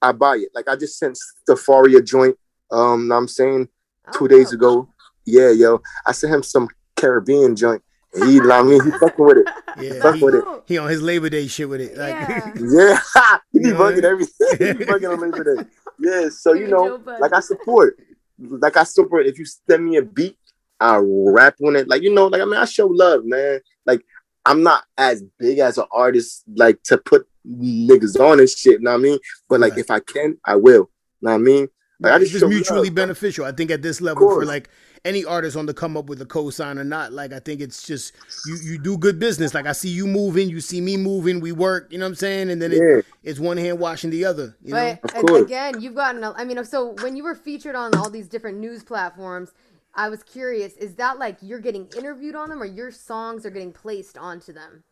[0.00, 0.48] I buy it.
[0.54, 2.36] Like I just sent Safari a joint.
[2.70, 3.68] Um, know what I'm saying
[4.08, 4.88] Oh, two days ago.
[4.88, 4.94] Oh.
[5.24, 7.82] Yeah, yo, I sent him some Caribbean joint.
[8.14, 9.46] And he, I mean, he fucking with it.
[9.80, 10.44] Yeah, Fuck he, with it.
[10.66, 11.96] He on his Labor Day shit with it.
[11.96, 12.14] Like,
[12.58, 12.98] Yeah.
[13.14, 14.48] Yeah, he be You bugging everything.
[14.58, 15.62] he be bugging on Labor Day.
[16.00, 17.96] Yeah, so you know, like I support,
[18.38, 19.26] like I support.
[19.26, 20.36] If you send me a beat,
[20.80, 21.86] I rap on it.
[21.88, 23.60] Like you know, like I mean, I show love, man.
[23.86, 24.02] Like
[24.46, 28.80] I'm not as big as an artist, like to put niggas on and shit.
[28.80, 29.18] Know what I mean?
[29.48, 29.80] But like Right.
[29.80, 30.72] if I can, I will.
[30.72, 30.88] You
[31.22, 31.68] know what I mean?
[32.00, 32.94] Like, I it's just just show mutually love.
[32.94, 33.44] beneficial.
[33.44, 34.70] I think at this level, for like
[35.04, 37.86] any artist on the come up with a cosign or not, like I think it's
[37.86, 39.54] just you you do good business.
[39.54, 41.92] Like I see you moving, you see me moving, we work.
[41.92, 42.50] You know what I'm saying?
[42.50, 42.98] And then Yeah.
[42.98, 44.56] it, it's one hand washing the other.
[44.62, 44.98] You know?
[45.02, 45.42] But Of course.
[45.46, 46.22] again, you've gotten.
[46.24, 49.52] A, I mean, so when you were featured on all these different news platforms,
[49.94, 53.50] I was curious: is that like you're getting interviewed on them, or your songs are
[53.50, 54.84] getting placed onto them?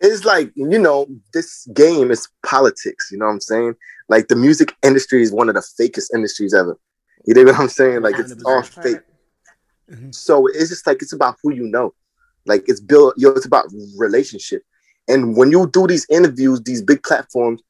[0.00, 3.74] It's like you know this game is politics you know what i'm saying?
[4.08, 6.78] Like the music industry is one of the fakest industries ever.
[7.26, 8.02] You know what i'm saying?
[8.02, 8.82] Like it's all 100%.
[8.82, 9.00] fake.
[9.90, 10.10] Mm-hmm.
[10.10, 11.94] So it's just like it's about who you know.
[12.44, 13.66] Like it's built yo it's about
[13.96, 14.62] relationship.
[15.08, 17.62] And when you do these interviews these big platforms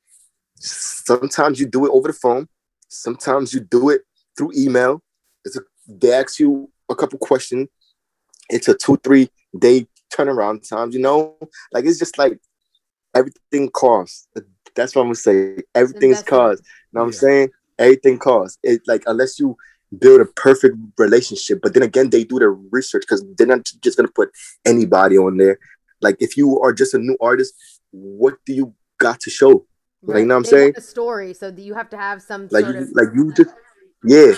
[0.58, 2.48] sometimes you do it over the phone.
[2.88, 4.02] Sometimes you do it
[4.36, 5.02] through email.
[5.44, 7.68] It's a, they ask you a couple questions.
[8.48, 9.86] It's a two three day
[10.16, 11.36] turnaround times you know?
[11.72, 12.38] Like it's just like
[13.14, 14.28] everything costs.
[14.74, 15.62] That's what i'm gonna say.
[15.74, 16.62] Everything is cost.
[16.64, 17.18] You know what i'm Yeah.
[17.18, 17.48] saying?
[17.78, 18.58] Everything costs.
[18.62, 19.56] It like unless you
[19.98, 23.96] build a perfect relationship but then again they do their research because they're not just
[23.96, 24.30] gonna put
[24.64, 25.58] anybody on there.
[26.00, 27.54] Like if you are just a new artist
[27.92, 29.66] what do you got to show?
[30.02, 30.72] Like, you know what I'm They saying?
[30.76, 33.50] A story, so you have to have some like sort you, of like you just
[34.04, 34.34] yeah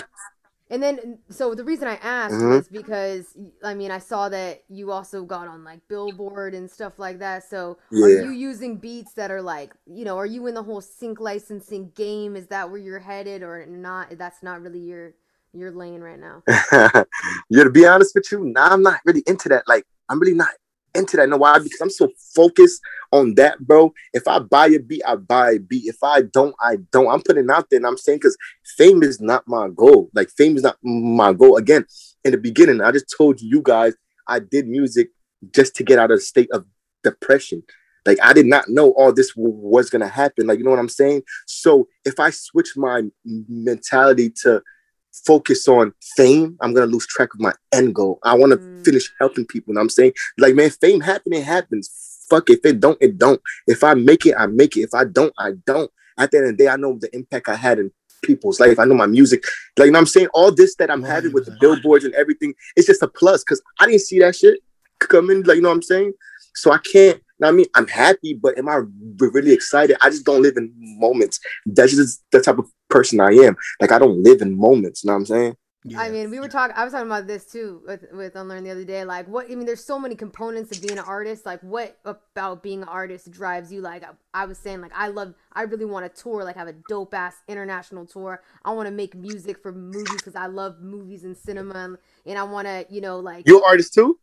[0.71, 2.49] And then, so the reason I asked Mhm.
[2.49, 6.99] was because I mean I saw that you also got on like Billboard and stuff
[6.99, 7.43] like that.
[7.49, 10.81] So are you using beats that are like you know are you in the whole
[10.81, 12.35] sync licensing game?
[12.35, 14.17] Is that where you're headed or not?
[14.17, 15.13] That's not really your
[15.53, 16.43] your lane right now.
[17.49, 19.67] yeah, to be honest with you, now I'm not really into that.
[19.67, 20.49] Like, I'm really not
[20.95, 21.29] into that.
[21.29, 21.59] Know why?
[21.59, 22.81] Because I'm so focused
[23.11, 23.93] on that, bro.
[24.13, 25.85] If I buy a beat, I buy a beat.
[25.85, 27.09] If I don't, I don't.
[27.09, 28.37] I'm putting out there and I'm saying because
[28.77, 30.09] fame is not my goal.
[30.13, 31.57] Like, fame is not my goal.
[31.57, 31.85] Again,
[32.23, 33.93] in the beginning, I just told you guys
[34.27, 35.09] I did music
[35.53, 36.65] just to get out of a state of
[37.03, 37.63] depression.
[38.05, 40.47] Like, I did not know all this w- was to happen.
[40.47, 41.23] Like, you know what I'm saying?
[41.45, 44.61] So, if I switch my mentality to
[45.25, 48.19] focus on fame, I'm gonna lose track of my end goal.
[48.23, 48.85] I want to Mm.
[48.85, 49.71] finish helping people.
[49.71, 52.25] And I'm saying, like, man, fame happen, it happens.
[52.29, 53.41] Fuck if it don't, it don't.
[53.67, 54.81] If I make it, I make it.
[54.81, 55.91] If I don't, I don't.
[56.17, 57.91] At the end of the day, I know the impact I had in
[58.21, 58.77] people's life.
[58.79, 59.43] I know my music.
[59.77, 60.27] Like, you know what I'm saying?
[60.33, 63.61] All this that I'm having with the billboards and everything, it's just a plus because
[63.79, 64.59] I didn't see that shit
[64.99, 65.43] coming.
[65.43, 66.13] Like, you know what I'm saying?
[66.55, 67.21] So I can't.
[67.39, 69.97] You know what I mean, I'm happy, but am I re- really excited?
[70.01, 71.39] I just don't live in moments.
[71.65, 73.55] That's just the type of person I am.
[73.79, 75.03] Like I don't live in moments.
[75.03, 75.55] You know what I'm saying?
[75.85, 76.01] Yeah.
[76.01, 76.75] I mean, we were talking.
[76.75, 79.05] I was talking about this too with with Unlearn the other day.
[79.05, 81.45] Like, what I mean, there's so many components of being an artist.
[81.45, 83.79] Like, what about being an artist drives you?
[83.79, 85.33] Like, I, I was saying, like, I love.
[85.53, 86.43] I really want to tour.
[86.43, 88.43] Like, have a dope ass international tour.
[88.65, 92.37] I want to make music for movies because I love movies and cinema, and, and
[92.37, 94.19] I want to, you know, like, You an artist too?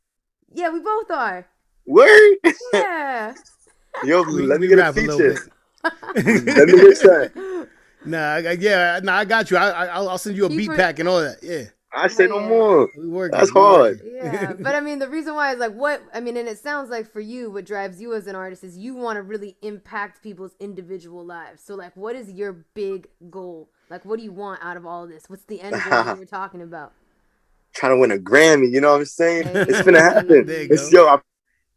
[0.53, 1.49] yeah, we both are.
[1.87, 2.37] Word?
[2.73, 3.35] Yeah.
[4.05, 5.51] Yo, we, let me get a rap a little feature.
[6.15, 6.57] bit.
[6.57, 7.69] let me get that.
[8.05, 9.57] Nah, I, I- yeah, nah, I got you.
[9.57, 11.39] I, I, I'll, I'll send you a Keep beat it- pack and all that.
[11.43, 12.89] Yeah, I say no more.
[12.97, 13.37] we working.
[13.37, 14.01] That's we hard.
[14.05, 16.89] yeah but i mean the reason why is like what i mean and it sounds
[16.89, 20.23] like for you what drives you as an artist is you want to really impact
[20.23, 24.63] people's individual lives so like what is your big goal like what do you want
[24.63, 26.93] out of all of this what's the end goal that we're talking about
[27.75, 28.71] Trying to win a Grammy.
[28.73, 29.49] You know what I'm saying?
[29.49, 29.63] Hey.
[29.69, 30.47] It's gonna happen.
[30.47, 31.05] There you It's go.
[31.07, 31.09] yo.
[31.09, 31.19] I,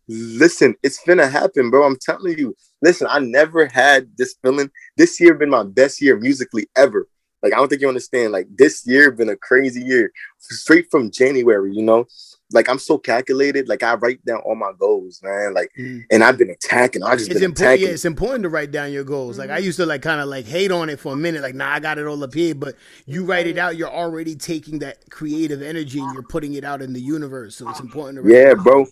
[0.09, 1.85] listen, it's gonna happen, bro.
[1.85, 2.55] I'm telling you.
[2.81, 4.69] Listen, I never had this feeling.
[4.97, 7.07] This year been my best year musically ever.
[7.43, 8.33] Like I don't think you understand.
[8.33, 11.73] Like this year been a crazy year, straight from January.
[11.73, 12.05] You know,
[12.51, 13.69] like I'm so calculated.
[13.69, 15.53] Like I write down all my goals, man.
[15.53, 16.03] Like, Mm.
[16.11, 17.03] and I've been attacking.
[17.03, 17.67] I just It's been important.
[17.67, 17.87] attacking.
[17.87, 19.37] Yeah, it's important to write down your goals.
[19.37, 21.41] Like I used to like kind of like hate on it for a minute.
[21.41, 22.55] Like, nah, I got it all up here.
[22.55, 26.63] But you write it out, you're already taking that creative energy and you're putting it
[26.65, 27.55] out in the universe.
[27.55, 28.21] So it's important to.
[28.21, 28.85] Write Yeah, bro.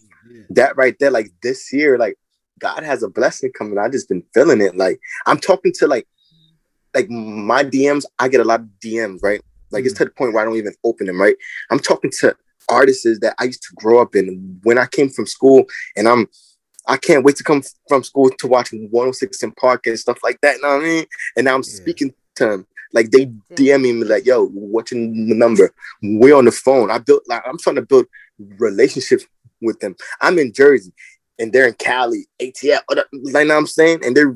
[0.49, 2.15] That right there, like this year, like
[2.59, 3.77] God has a blessing coming.
[3.77, 4.75] I just been feeling it.
[4.75, 6.07] Like I'm talking to like
[6.93, 9.41] like my DMs, I get a lot of DMs, right?
[9.71, 9.99] Like it's mm.
[9.99, 11.35] to the point where I don't even open them, right?
[11.69, 12.35] I'm talking to
[12.69, 16.27] artists that I used to grow up in when I came from school and I'm
[16.87, 20.39] I can't wait to come from school to watch 106 & Park and stuff like
[20.41, 20.55] that.
[20.55, 21.05] You know what I mean?
[21.35, 21.75] And now I'm Yeah.
[21.75, 22.67] speaking to them.
[22.93, 23.25] Like they
[23.55, 25.73] DM me like, yo, what's your number?
[26.01, 26.89] We're on the phone.
[26.89, 28.05] I built like I'm trying to build
[28.57, 29.25] relationships
[29.61, 29.95] with them.
[30.21, 30.93] I'm in Jersey
[31.39, 34.33] and they're in Cali, ATL, like you know what I'm saying, and they're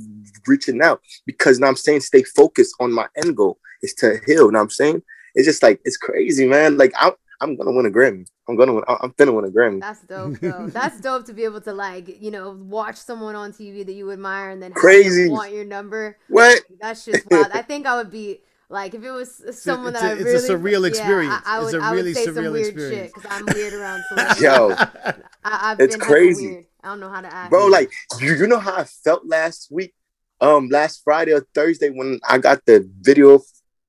[0.47, 4.45] reaching out because know I'm saying stay focused on my end goal is to heal.
[4.45, 5.01] You know what I'm saying?
[5.36, 6.78] It's just like it's crazy, man.
[6.78, 8.26] Like I'm I'm gonna win a Grammy.
[8.47, 9.80] I'm gonna win, I'm finna win a Grammy.
[9.80, 13.51] that's dope though that's dope to be able to like you know watch someone on
[13.51, 15.30] tv that you admire and then Crazy.
[15.30, 16.61] want your number What?
[16.80, 18.41] that's just wild i think i would be
[18.72, 21.36] like if it was someone it's that a- I it's a really, surreal yeah, experience.
[21.45, 22.95] I, I It's would, a I really would say some weird experience.
[22.95, 24.41] shit because I'm weird around celebrities.
[24.43, 25.13] Yo, I,
[25.43, 26.47] I've It's been crazy.
[26.47, 26.65] Weird.
[26.84, 27.51] I don't know how to act.
[27.51, 29.93] bro, like you, you know how I felt last week,
[30.39, 33.41] um, last Friday or Thursday when I got the video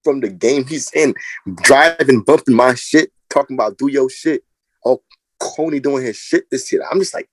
[0.04, 1.14] from the game he's in,
[1.62, 4.42] driving, bumping my shit, talking about do your shit.
[4.84, 5.00] Oh,
[5.38, 6.84] Cony doing his shit this year.
[6.90, 7.30] I'm just like,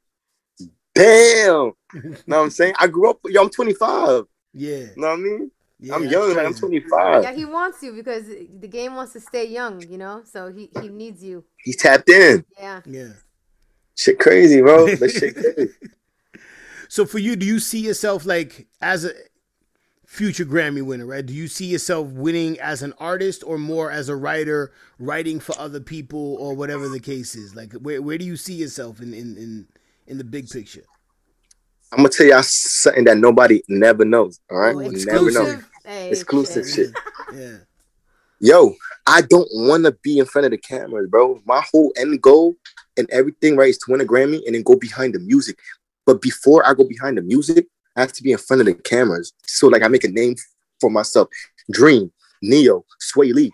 [0.93, 1.73] damn.
[1.93, 2.75] You know what I'm saying?
[2.79, 4.23] I grew up, yo, I'm 25.
[4.53, 4.75] Yeah.
[4.77, 5.51] You know what I mean?
[5.79, 7.23] Yeah I'm that's young, like I'm 25.
[7.23, 10.21] Yeah, he wants you because the game wants to stay young, you know.
[10.25, 11.43] So he he needs you.
[11.63, 12.45] He's tapped in.
[12.57, 12.81] Yeah.
[12.85, 13.09] Yeah.
[13.95, 14.87] Shit crazy, bro.
[14.95, 15.73] That shit crazy.
[16.87, 19.11] So for you, do you see yourself like as a
[20.05, 21.23] future Grammy winner, right?
[21.23, 25.57] Do you see yourself winning as an artist or more as a writer, writing for
[25.59, 27.55] other people or whatever the case is?
[27.55, 29.67] Like where where do you see yourself in in in,
[30.07, 30.83] in the big picture?
[31.91, 34.39] I'm gonna tell y'all something that nobody never knows.
[34.49, 35.59] All right, Oh, you never know.
[35.89, 35.95] Exclusive.
[35.95, 36.91] Hey, Exclusive shit.
[37.33, 37.57] Yeah.
[38.39, 38.75] Yo,
[39.05, 41.41] I don't want to be in front of the cameras, bro.
[41.45, 42.55] My whole end goal
[42.95, 45.57] and everything, right, is to win a Grammy and then go behind the music.
[46.05, 48.75] But before I go behind the music, I have to be in front of the
[48.75, 49.33] cameras.
[49.45, 50.35] So, like, I make a name
[50.79, 51.27] for myself.
[51.71, 52.11] Dream,
[52.41, 53.51] Ne-Yo, Swae Lee.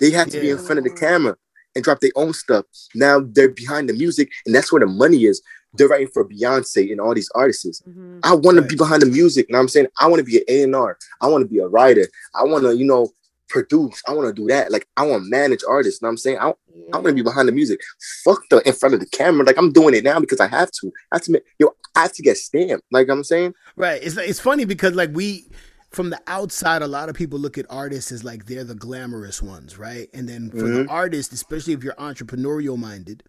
[0.00, 1.36] They have to be in front of the camera
[1.74, 2.64] and drop their own stuff.
[2.94, 5.40] Now they're behind the music, and that's where the money is.
[5.74, 7.82] They're writing for Beyonce and all these artists.
[7.84, 9.46] hmm I want to be behind the music.
[9.48, 9.88] You know I'm saying?
[10.00, 10.96] I want to be an A&R.
[11.20, 12.06] I want to be a writer.
[12.34, 13.12] I want to, you know,
[13.48, 14.02] produce.
[14.08, 14.72] I want to do that.
[14.72, 16.00] Like, I want to manage artists.
[16.00, 16.38] You know I'm saying?
[16.38, 16.48] I,
[16.92, 17.80] I want to be behind the music.
[18.24, 19.44] Fuck the in front of the camera.
[19.44, 20.92] Like, I'm doing it now because I have to.
[21.12, 22.84] I have to make, yo, I have to get stamped.
[22.90, 23.54] Like I'm saying?
[23.76, 24.02] Right.
[24.02, 25.46] It's it's funny because like we
[25.90, 29.40] from the outside, a lot of people look at artists as like they're the glamorous
[29.42, 30.08] ones, right?
[30.12, 33.22] And then for the artist, especially if you're entrepreneurial minded,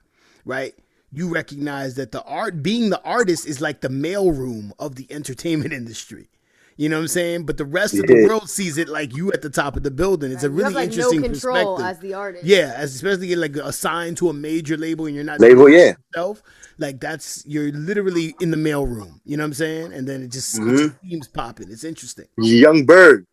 [0.46, 0.74] right?
[1.16, 5.74] You recognize that the art being the artist is like the mailroom of the entertainment
[5.82, 6.30] industry.
[6.78, 7.46] You know what I'm saying?
[7.46, 9.92] But the rest of the world sees it like you at the top of the
[9.92, 10.34] building.
[10.34, 11.86] It's a you really have like no interesting control perspective.
[11.98, 12.44] as the artist.
[12.44, 15.94] yeah, as especially like assigned to a major label and you're not Label, yeah.
[16.14, 16.44] yourself.
[16.78, 19.22] Like that's you're literally in the mailroom.
[19.24, 19.94] You know what I'm saying?
[19.94, 21.00] And then it just, it Mhm.
[21.02, 21.72] seems popping.
[21.72, 22.26] It's interesting.
[22.38, 23.24] Young Berg.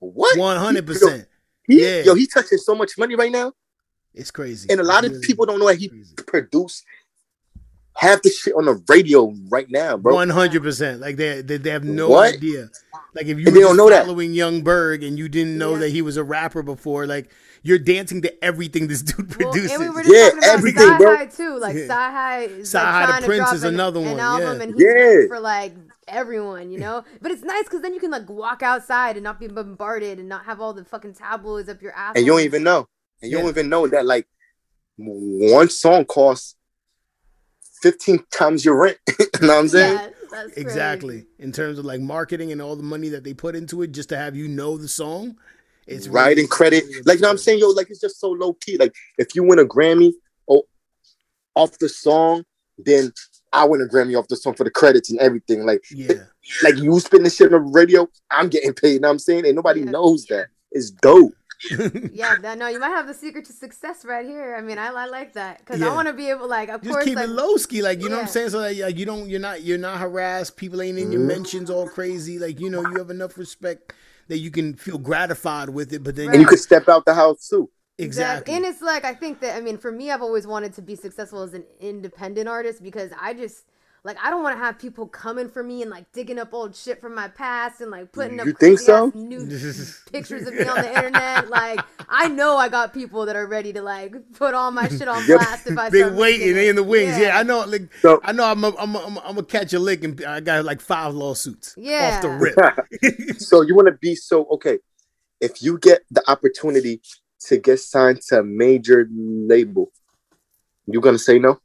[0.00, 0.36] What?
[0.38, 1.26] One hundred percent.
[1.66, 2.02] he- Yeah.
[2.02, 3.54] Yo, he touching so much money right now.
[4.12, 4.68] It's crazy.
[4.68, 6.14] And a lot of really people don't know that he crazy.
[6.26, 6.84] produced
[7.94, 10.14] half the shit on the radio right now, bro.
[10.14, 11.00] One hundred percent.
[11.00, 12.34] Like they, they they have no What?
[12.34, 12.68] idea.
[13.14, 14.06] Like if you And were they don't know that.
[14.06, 15.80] following Young Berg and you didn't know Yeah.
[15.80, 17.30] that he was a rapper before, like
[17.62, 19.72] you're dancing to everything this dude Well, produces.
[19.72, 21.26] and we were just Yeah, about everything, Sci bro.
[21.26, 21.58] Too.
[21.58, 21.82] Like Yeah.
[21.86, 24.62] Sci High is Sci like the Prince is an, another an one, album, yeah.
[24.64, 25.28] and he's Yeah.
[25.28, 25.74] for like
[26.08, 27.04] everyone, you know.
[27.20, 30.28] But it's nice because then you can like walk outside and not be bombarded and
[30.28, 32.14] not have all the fucking tabloids up your ass.
[32.16, 32.88] and you don't even know.
[33.20, 33.42] And you Yeah.
[33.42, 34.26] don't even know that like
[34.96, 36.56] one song costs
[37.82, 38.98] 15 times your rent.
[39.18, 39.94] you know what I'm saying?
[39.96, 40.60] Yeah, that's crazy.
[40.60, 41.26] exactly.
[41.38, 44.08] In terms of like marketing and all the money that they put into it just
[44.10, 45.36] to have you know the song.
[45.86, 46.84] It's writing really- credit.
[46.84, 48.76] really Like you know what I'm saying, yo, like it's just so low key.
[48.78, 50.12] Like if you win a Grammy
[50.48, 50.62] oh,
[51.56, 52.44] off the song,
[52.78, 53.12] then
[53.52, 55.66] I win a Grammy off the song for the credits and everything.
[55.66, 56.24] Like Yeah.
[56.62, 58.94] like you spin the shit on the radio, I'm getting paid.
[58.94, 59.44] You know what I'm saying?
[59.46, 59.90] And nobody Yeah.
[59.90, 60.46] knows that.
[60.70, 61.34] It's dope.
[62.10, 64.54] Yeah, no, you might have the secret to success right here.
[64.54, 65.82] I mean, I, I like that because Yeah.
[65.82, 68.02] I want to be able, like, of Just course, keep like, it low ski, like
[68.02, 68.50] you know what I'm saying.
[68.50, 70.56] So like, like you don't, you're not, you're not harassed.
[70.56, 71.22] People ain't in your Mhm.
[71.22, 72.38] mentions all crazy.
[72.38, 73.94] Like you know, you have enough respect
[74.28, 76.04] that you can feel gratified with it.
[76.04, 77.70] But then And you could step out the house too.
[77.98, 80.82] exactly, And it's like I think that I mean for me I've always wanted to
[80.82, 83.64] be successful as an independent artist because I just
[84.04, 86.74] like I don't want to have people coming for me and like digging up old
[86.74, 89.12] shit from my past and like putting up You think so?
[89.14, 89.46] new
[90.12, 91.48] pictures of me on the internet.
[91.48, 95.06] Like I know I got people that are ready to like put all my shit
[95.06, 95.38] on Yep.
[95.38, 96.68] blast if I Big start waiting making it.
[96.70, 97.16] in the wings.
[97.18, 97.38] Yeah.
[97.38, 97.60] I know.
[97.64, 98.44] Like So- I know.
[98.44, 100.80] I'm, a, I'm, a, I'm, a, I'm gonna catch a lick, and I got like
[100.80, 102.16] five lawsuits Yeah.
[102.16, 103.38] off the rip.
[103.38, 104.78] so you want to be so okay.
[105.40, 107.00] If you get the opportunity
[107.46, 109.92] to get signed to a major label,
[110.86, 111.60] you gonna say no?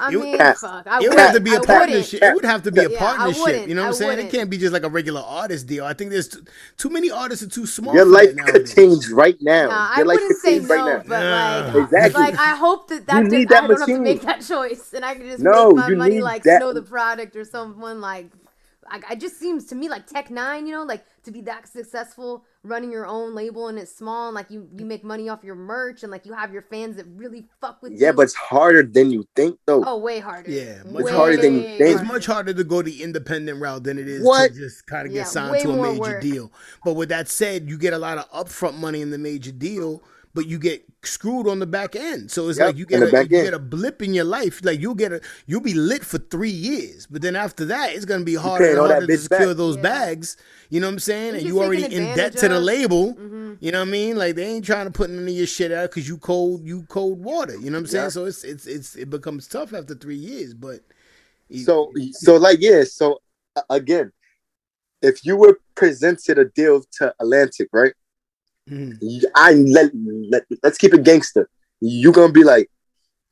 [0.00, 0.58] I It would- mean, Cat.
[0.58, 0.86] fuck.
[0.86, 2.20] I It would have to be a I partnership.
[2.20, 2.30] wouldn't.
[2.30, 3.68] It would have to be a Yeah, partnership.
[3.68, 4.12] You know what I'm saying?
[4.12, 4.32] It wouldn't.
[4.32, 5.84] can't be just like a regular artist deal.
[5.84, 6.44] I think there's too,
[6.76, 7.94] too many artists are too small.
[7.94, 9.68] Your life could change right now.
[9.68, 11.02] Nah, I Your life wouldn't could say change no, right now.
[11.08, 11.66] but Nah.
[11.80, 12.22] like, Exactly.
[12.22, 14.40] like I hope that that You just, need that I don't have to make that
[14.46, 16.82] choice, and I can just No, make my you money need like that- Snow tha
[16.82, 18.26] Product or someone like.
[18.90, 21.68] I, I just seems to me like Tech N9ne, you know, like to be that
[21.68, 25.44] successful running your own label and it's small and like you you make money off
[25.44, 27.98] your merch and like you have your fans that really fuck with you.
[28.00, 29.82] Yeah, but it's harder than you think, though.
[29.86, 30.50] oh, way harder.
[30.50, 31.80] Yeah, much way harder than you think.
[31.80, 34.52] It's much harder to go the independent route than it is What?
[34.52, 36.20] to just kind of get Yeah, signed to a major work.
[36.22, 36.52] deal.
[36.84, 40.02] But with that said, you get a lot of upfront money in the major deal,
[40.34, 42.30] but you get screwed on the back end.
[42.30, 43.28] So it's Yep, like you get a, you end.
[43.30, 44.60] get a blip in your life.
[44.64, 48.04] Like you'll get a you'll be lit for three years, but then after that, it's
[48.04, 49.56] gonna be harder and harder to bitch secure back.
[49.56, 49.82] those Yeah.
[49.82, 50.36] bags.
[50.70, 51.28] You know what I'm saying?
[51.28, 53.14] And And he's you already in debt advantage to the label.
[53.14, 53.54] Mm-hmm.
[53.60, 54.16] You know what I mean?
[54.16, 56.82] Like they ain't trying to put none of your shit out because you cold you
[56.88, 57.54] cold water.
[57.56, 58.04] You know what I'm saying?
[58.06, 58.10] Yeah.
[58.10, 60.80] So it's it's it's it becomes tough after three years, but.
[61.64, 62.84] So, so like, yeah.
[62.84, 63.20] So
[63.56, 64.12] uh, again,
[65.00, 67.94] if you were presented a deal to Atlantic, right?
[69.00, 69.92] Y- I let,
[70.30, 71.48] let let's keep it gangster.
[71.80, 72.70] You gonna be like,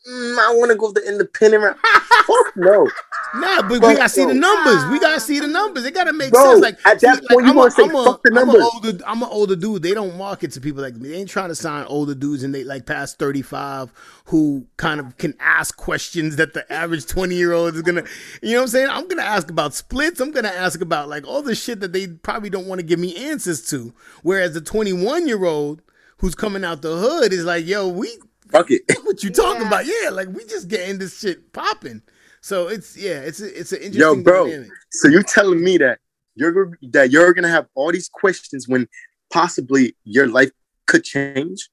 [0.09, 1.79] mm, I want to go to the independent route.
[2.27, 2.89] Fuck no,
[3.35, 4.85] Nah, but we gotta see the numbers.
[4.91, 5.85] We gotta see the numbers.
[5.85, 6.61] It gotta make Bro, sense.
[6.63, 8.63] Like at that see, point, you I'm a- say, I'm a- "Fuck the I'm an
[8.63, 9.83] older, I'm an older dude.
[9.83, 11.11] They don't market to people like me.
[11.11, 13.93] They ain't trying to sign older dudes and they like past 35
[14.27, 18.05] who kind of can ask questions that the average 20 year old is gonna.
[18.43, 18.89] You know what I'm saying?
[18.91, 20.21] I'm gonna ask about splits.
[20.21, 22.99] I'm gonna ask about like all the shit that they probably don't want to give
[22.99, 23.93] me answers to.
[24.23, 25.83] Whereas the 21 year old
[26.19, 28.17] who's coming out the hood is like, yo, we
[28.51, 28.83] fuck it.
[29.05, 29.69] what you talking Yeah.
[29.69, 29.87] about?
[29.87, 32.03] Yeah, like we just getting this shit popping.
[32.41, 34.47] So it's yeah, it's it's an interesting Yo, bro.
[34.47, 34.71] dynamic.
[34.93, 35.99] So you're telling me that
[36.35, 38.89] you're that you're gonna have all these questions when
[39.31, 40.51] possibly your life
[40.87, 41.69] could change?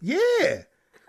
[0.00, 0.64] Yeah,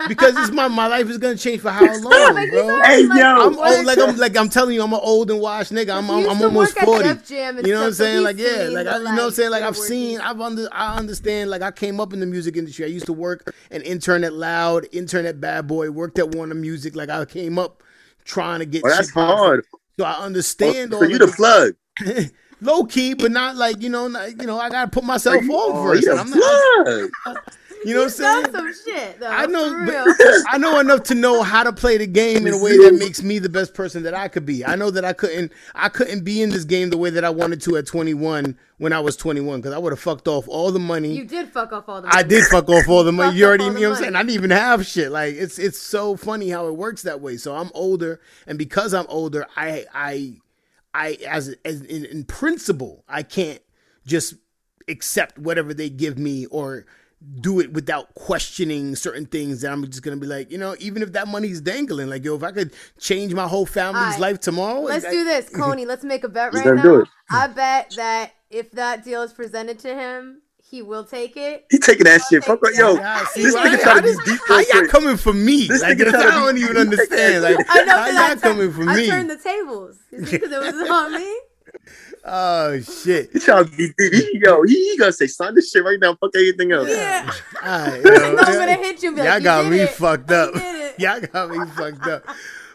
[0.07, 2.81] because it's my my life is gonna change for how long, bro?
[2.83, 5.39] Hey, like, yo, I'm old, like I'm like I'm telling you, I'm an old and
[5.39, 5.95] washed nigga.
[5.95, 7.03] I'm I'm, I'm almost forty.
[7.07, 8.23] Def Jam and You know what I'm saying?
[8.23, 9.51] Like yeah, like I, you know what I'm saying?
[9.51, 10.19] Like I've seen.
[10.21, 11.49] I've under, I understand.
[11.49, 12.85] Like I came up in the music industry.
[12.85, 16.55] I used to work an intern at Loud, intern at Bad Boy, worked at Warner
[16.55, 16.95] Music.
[16.95, 17.81] Like I came up
[18.25, 18.83] trying to get.
[18.83, 19.65] Well, that's shit hard.
[19.97, 21.73] So I understand Oh, all so you of the this- plug.
[22.61, 24.59] low key, but not like you know, not, you know.
[24.59, 26.03] I gotta put myself on Oh, first.
[26.03, 27.37] you the I'm not, plug.
[27.85, 28.51] You know what I'm saying?
[28.51, 29.27] some shit though.
[29.27, 29.85] I know.
[30.49, 33.21] I know enough to know how to play the game in a way that makes
[33.21, 34.65] me the best person that I could be.
[34.65, 37.29] I know that I couldn't, I couldn't be in this game the way that I
[37.29, 40.71] wanted to at 21 when I was 21 because I would have fucked off all
[40.71, 41.13] the money.
[41.15, 42.07] You did fuck off all the.
[42.07, 42.19] Money.
[42.19, 43.37] I did fuck off all the money.
[43.37, 44.15] You already, you know what I'm saying?
[44.15, 45.11] I didn't even have shit.
[45.11, 47.37] Like it's it's so funny how it works that way.
[47.37, 50.37] So I'm older, and because I'm older, I I
[50.93, 53.61] I as as in, in principle, I can't
[54.05, 54.35] just
[54.87, 56.85] accept whatever they give me or
[57.41, 61.01] do it without questioning certain things that I'm just gonna be like, you know, even
[61.01, 64.19] if that money's dangling, like yo, if I could change my whole family's Alright.
[64.19, 65.85] life tomorrow, Let's I- do this, Cony.
[65.85, 67.03] Let's make a bet right now.
[67.31, 71.65] I bet that if that deal is presented to him, he will take it.
[71.71, 72.43] He taking that shit.
[72.43, 72.95] Fuck yo.
[72.95, 75.67] Yeah, see, this nigga trying to be deep how real y'all coming for me?
[75.67, 77.43] This like, nigga I trying to don't even understand.
[77.43, 79.07] like Like, I know how y'all I, coming for I me?
[79.07, 81.37] turned the tables because it was on me.
[82.23, 83.29] Oh shit!
[83.33, 84.13] He trying to be deep.
[84.13, 86.15] He, yo, he, he gonna say, sign this shit right now.
[86.15, 86.89] Fuck everything else.
[86.89, 87.31] Yeah.
[87.63, 89.09] Alright, No, yo, I'm gonna hit you.
[89.09, 89.89] and be Y'all got me it.
[89.91, 90.53] fucked up.
[90.53, 90.95] did it.
[90.99, 92.23] Y'all got me fucked up.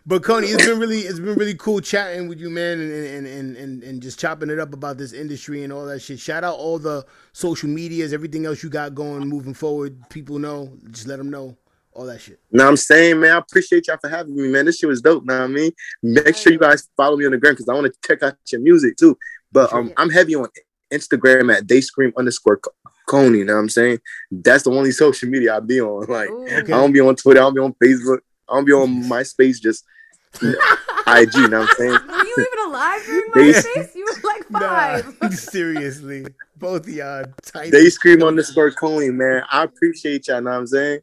[0.07, 3.27] But Cony, it's been really it's been really cool chatting with you, man, and and,
[3.27, 6.19] and, and and just chopping it up about this industry and all that shit.
[6.21, 10.09] Shout out all the social medias, everything else you got going moving forward.
[10.11, 11.57] People know, just let them know
[11.93, 12.41] all that shit.
[12.53, 14.67] Know I'm saying, man, I appreciate y'all for having me, man.
[14.67, 15.25] This shit was dope.
[15.25, 15.73] Now I mean?
[16.03, 18.37] Make sure you guys follow me on the gram because I want to check out
[18.51, 19.17] your music too.
[19.53, 20.49] But um, I'm heavy on
[20.93, 22.73] Instagram at dayscream underscore Co-
[23.09, 23.39] Cony.
[23.39, 23.99] You know what I'm saying?
[24.31, 26.07] That's the only social media I be on.
[26.09, 26.47] Like, Ooh.
[26.49, 27.41] I don't be on Twitter.
[27.41, 28.19] I don't be on Facebook.
[28.49, 29.61] I don't be on MySpace.
[29.61, 29.85] Just
[30.43, 31.35] IG.
[31.35, 31.93] You know what I'm saying?
[31.93, 33.95] Were you even alive during MySpace?
[33.97, 35.21] You were like five.
[35.21, 36.27] Nah, seriously,
[36.57, 37.73] both of y'all tight.
[37.73, 39.43] Dayscream underscore Cony, man.
[39.51, 40.41] I appreciate y'all.
[40.41, 41.01] Know what I'm saying?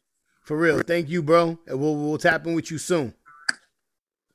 [0.47, 1.59] For real, thank you, bro.
[1.67, 3.13] And we'll we'll tap in with you soon.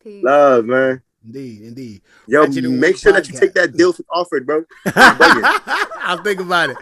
[0.05, 0.23] Peace.
[0.23, 1.01] Love, man.
[1.25, 2.03] Indeed, indeed.
[2.27, 4.63] Yo, make Wolf sure that you take that deal offered, bro.
[4.95, 6.77] I'll think about it.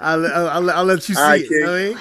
[0.00, 1.48] I'll, I'll, I'll, I'll let you see All right, it.
[1.48, 1.98] You know what I mean?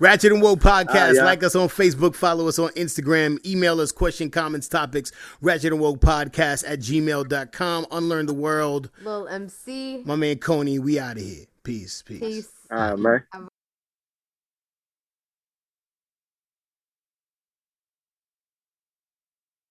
[0.00, 0.88] Ratchet and Woke podcast.
[0.90, 1.24] Ah, yeah.
[1.24, 2.14] Like us on Facebook.
[2.14, 3.42] Follow us on Instagram.
[3.46, 5.10] Email us question, comments, topics.
[5.40, 7.86] Ratchet and Woke podcast at gmail.com.
[7.90, 8.90] Unlearn the world.
[9.02, 10.02] Little MC.
[10.04, 11.46] My man Cony, we out of here.
[11.62, 12.02] Peace.
[12.02, 12.20] Peace.
[12.20, 12.50] Peace.
[12.70, 12.98] All right,
[13.32, 13.48] man.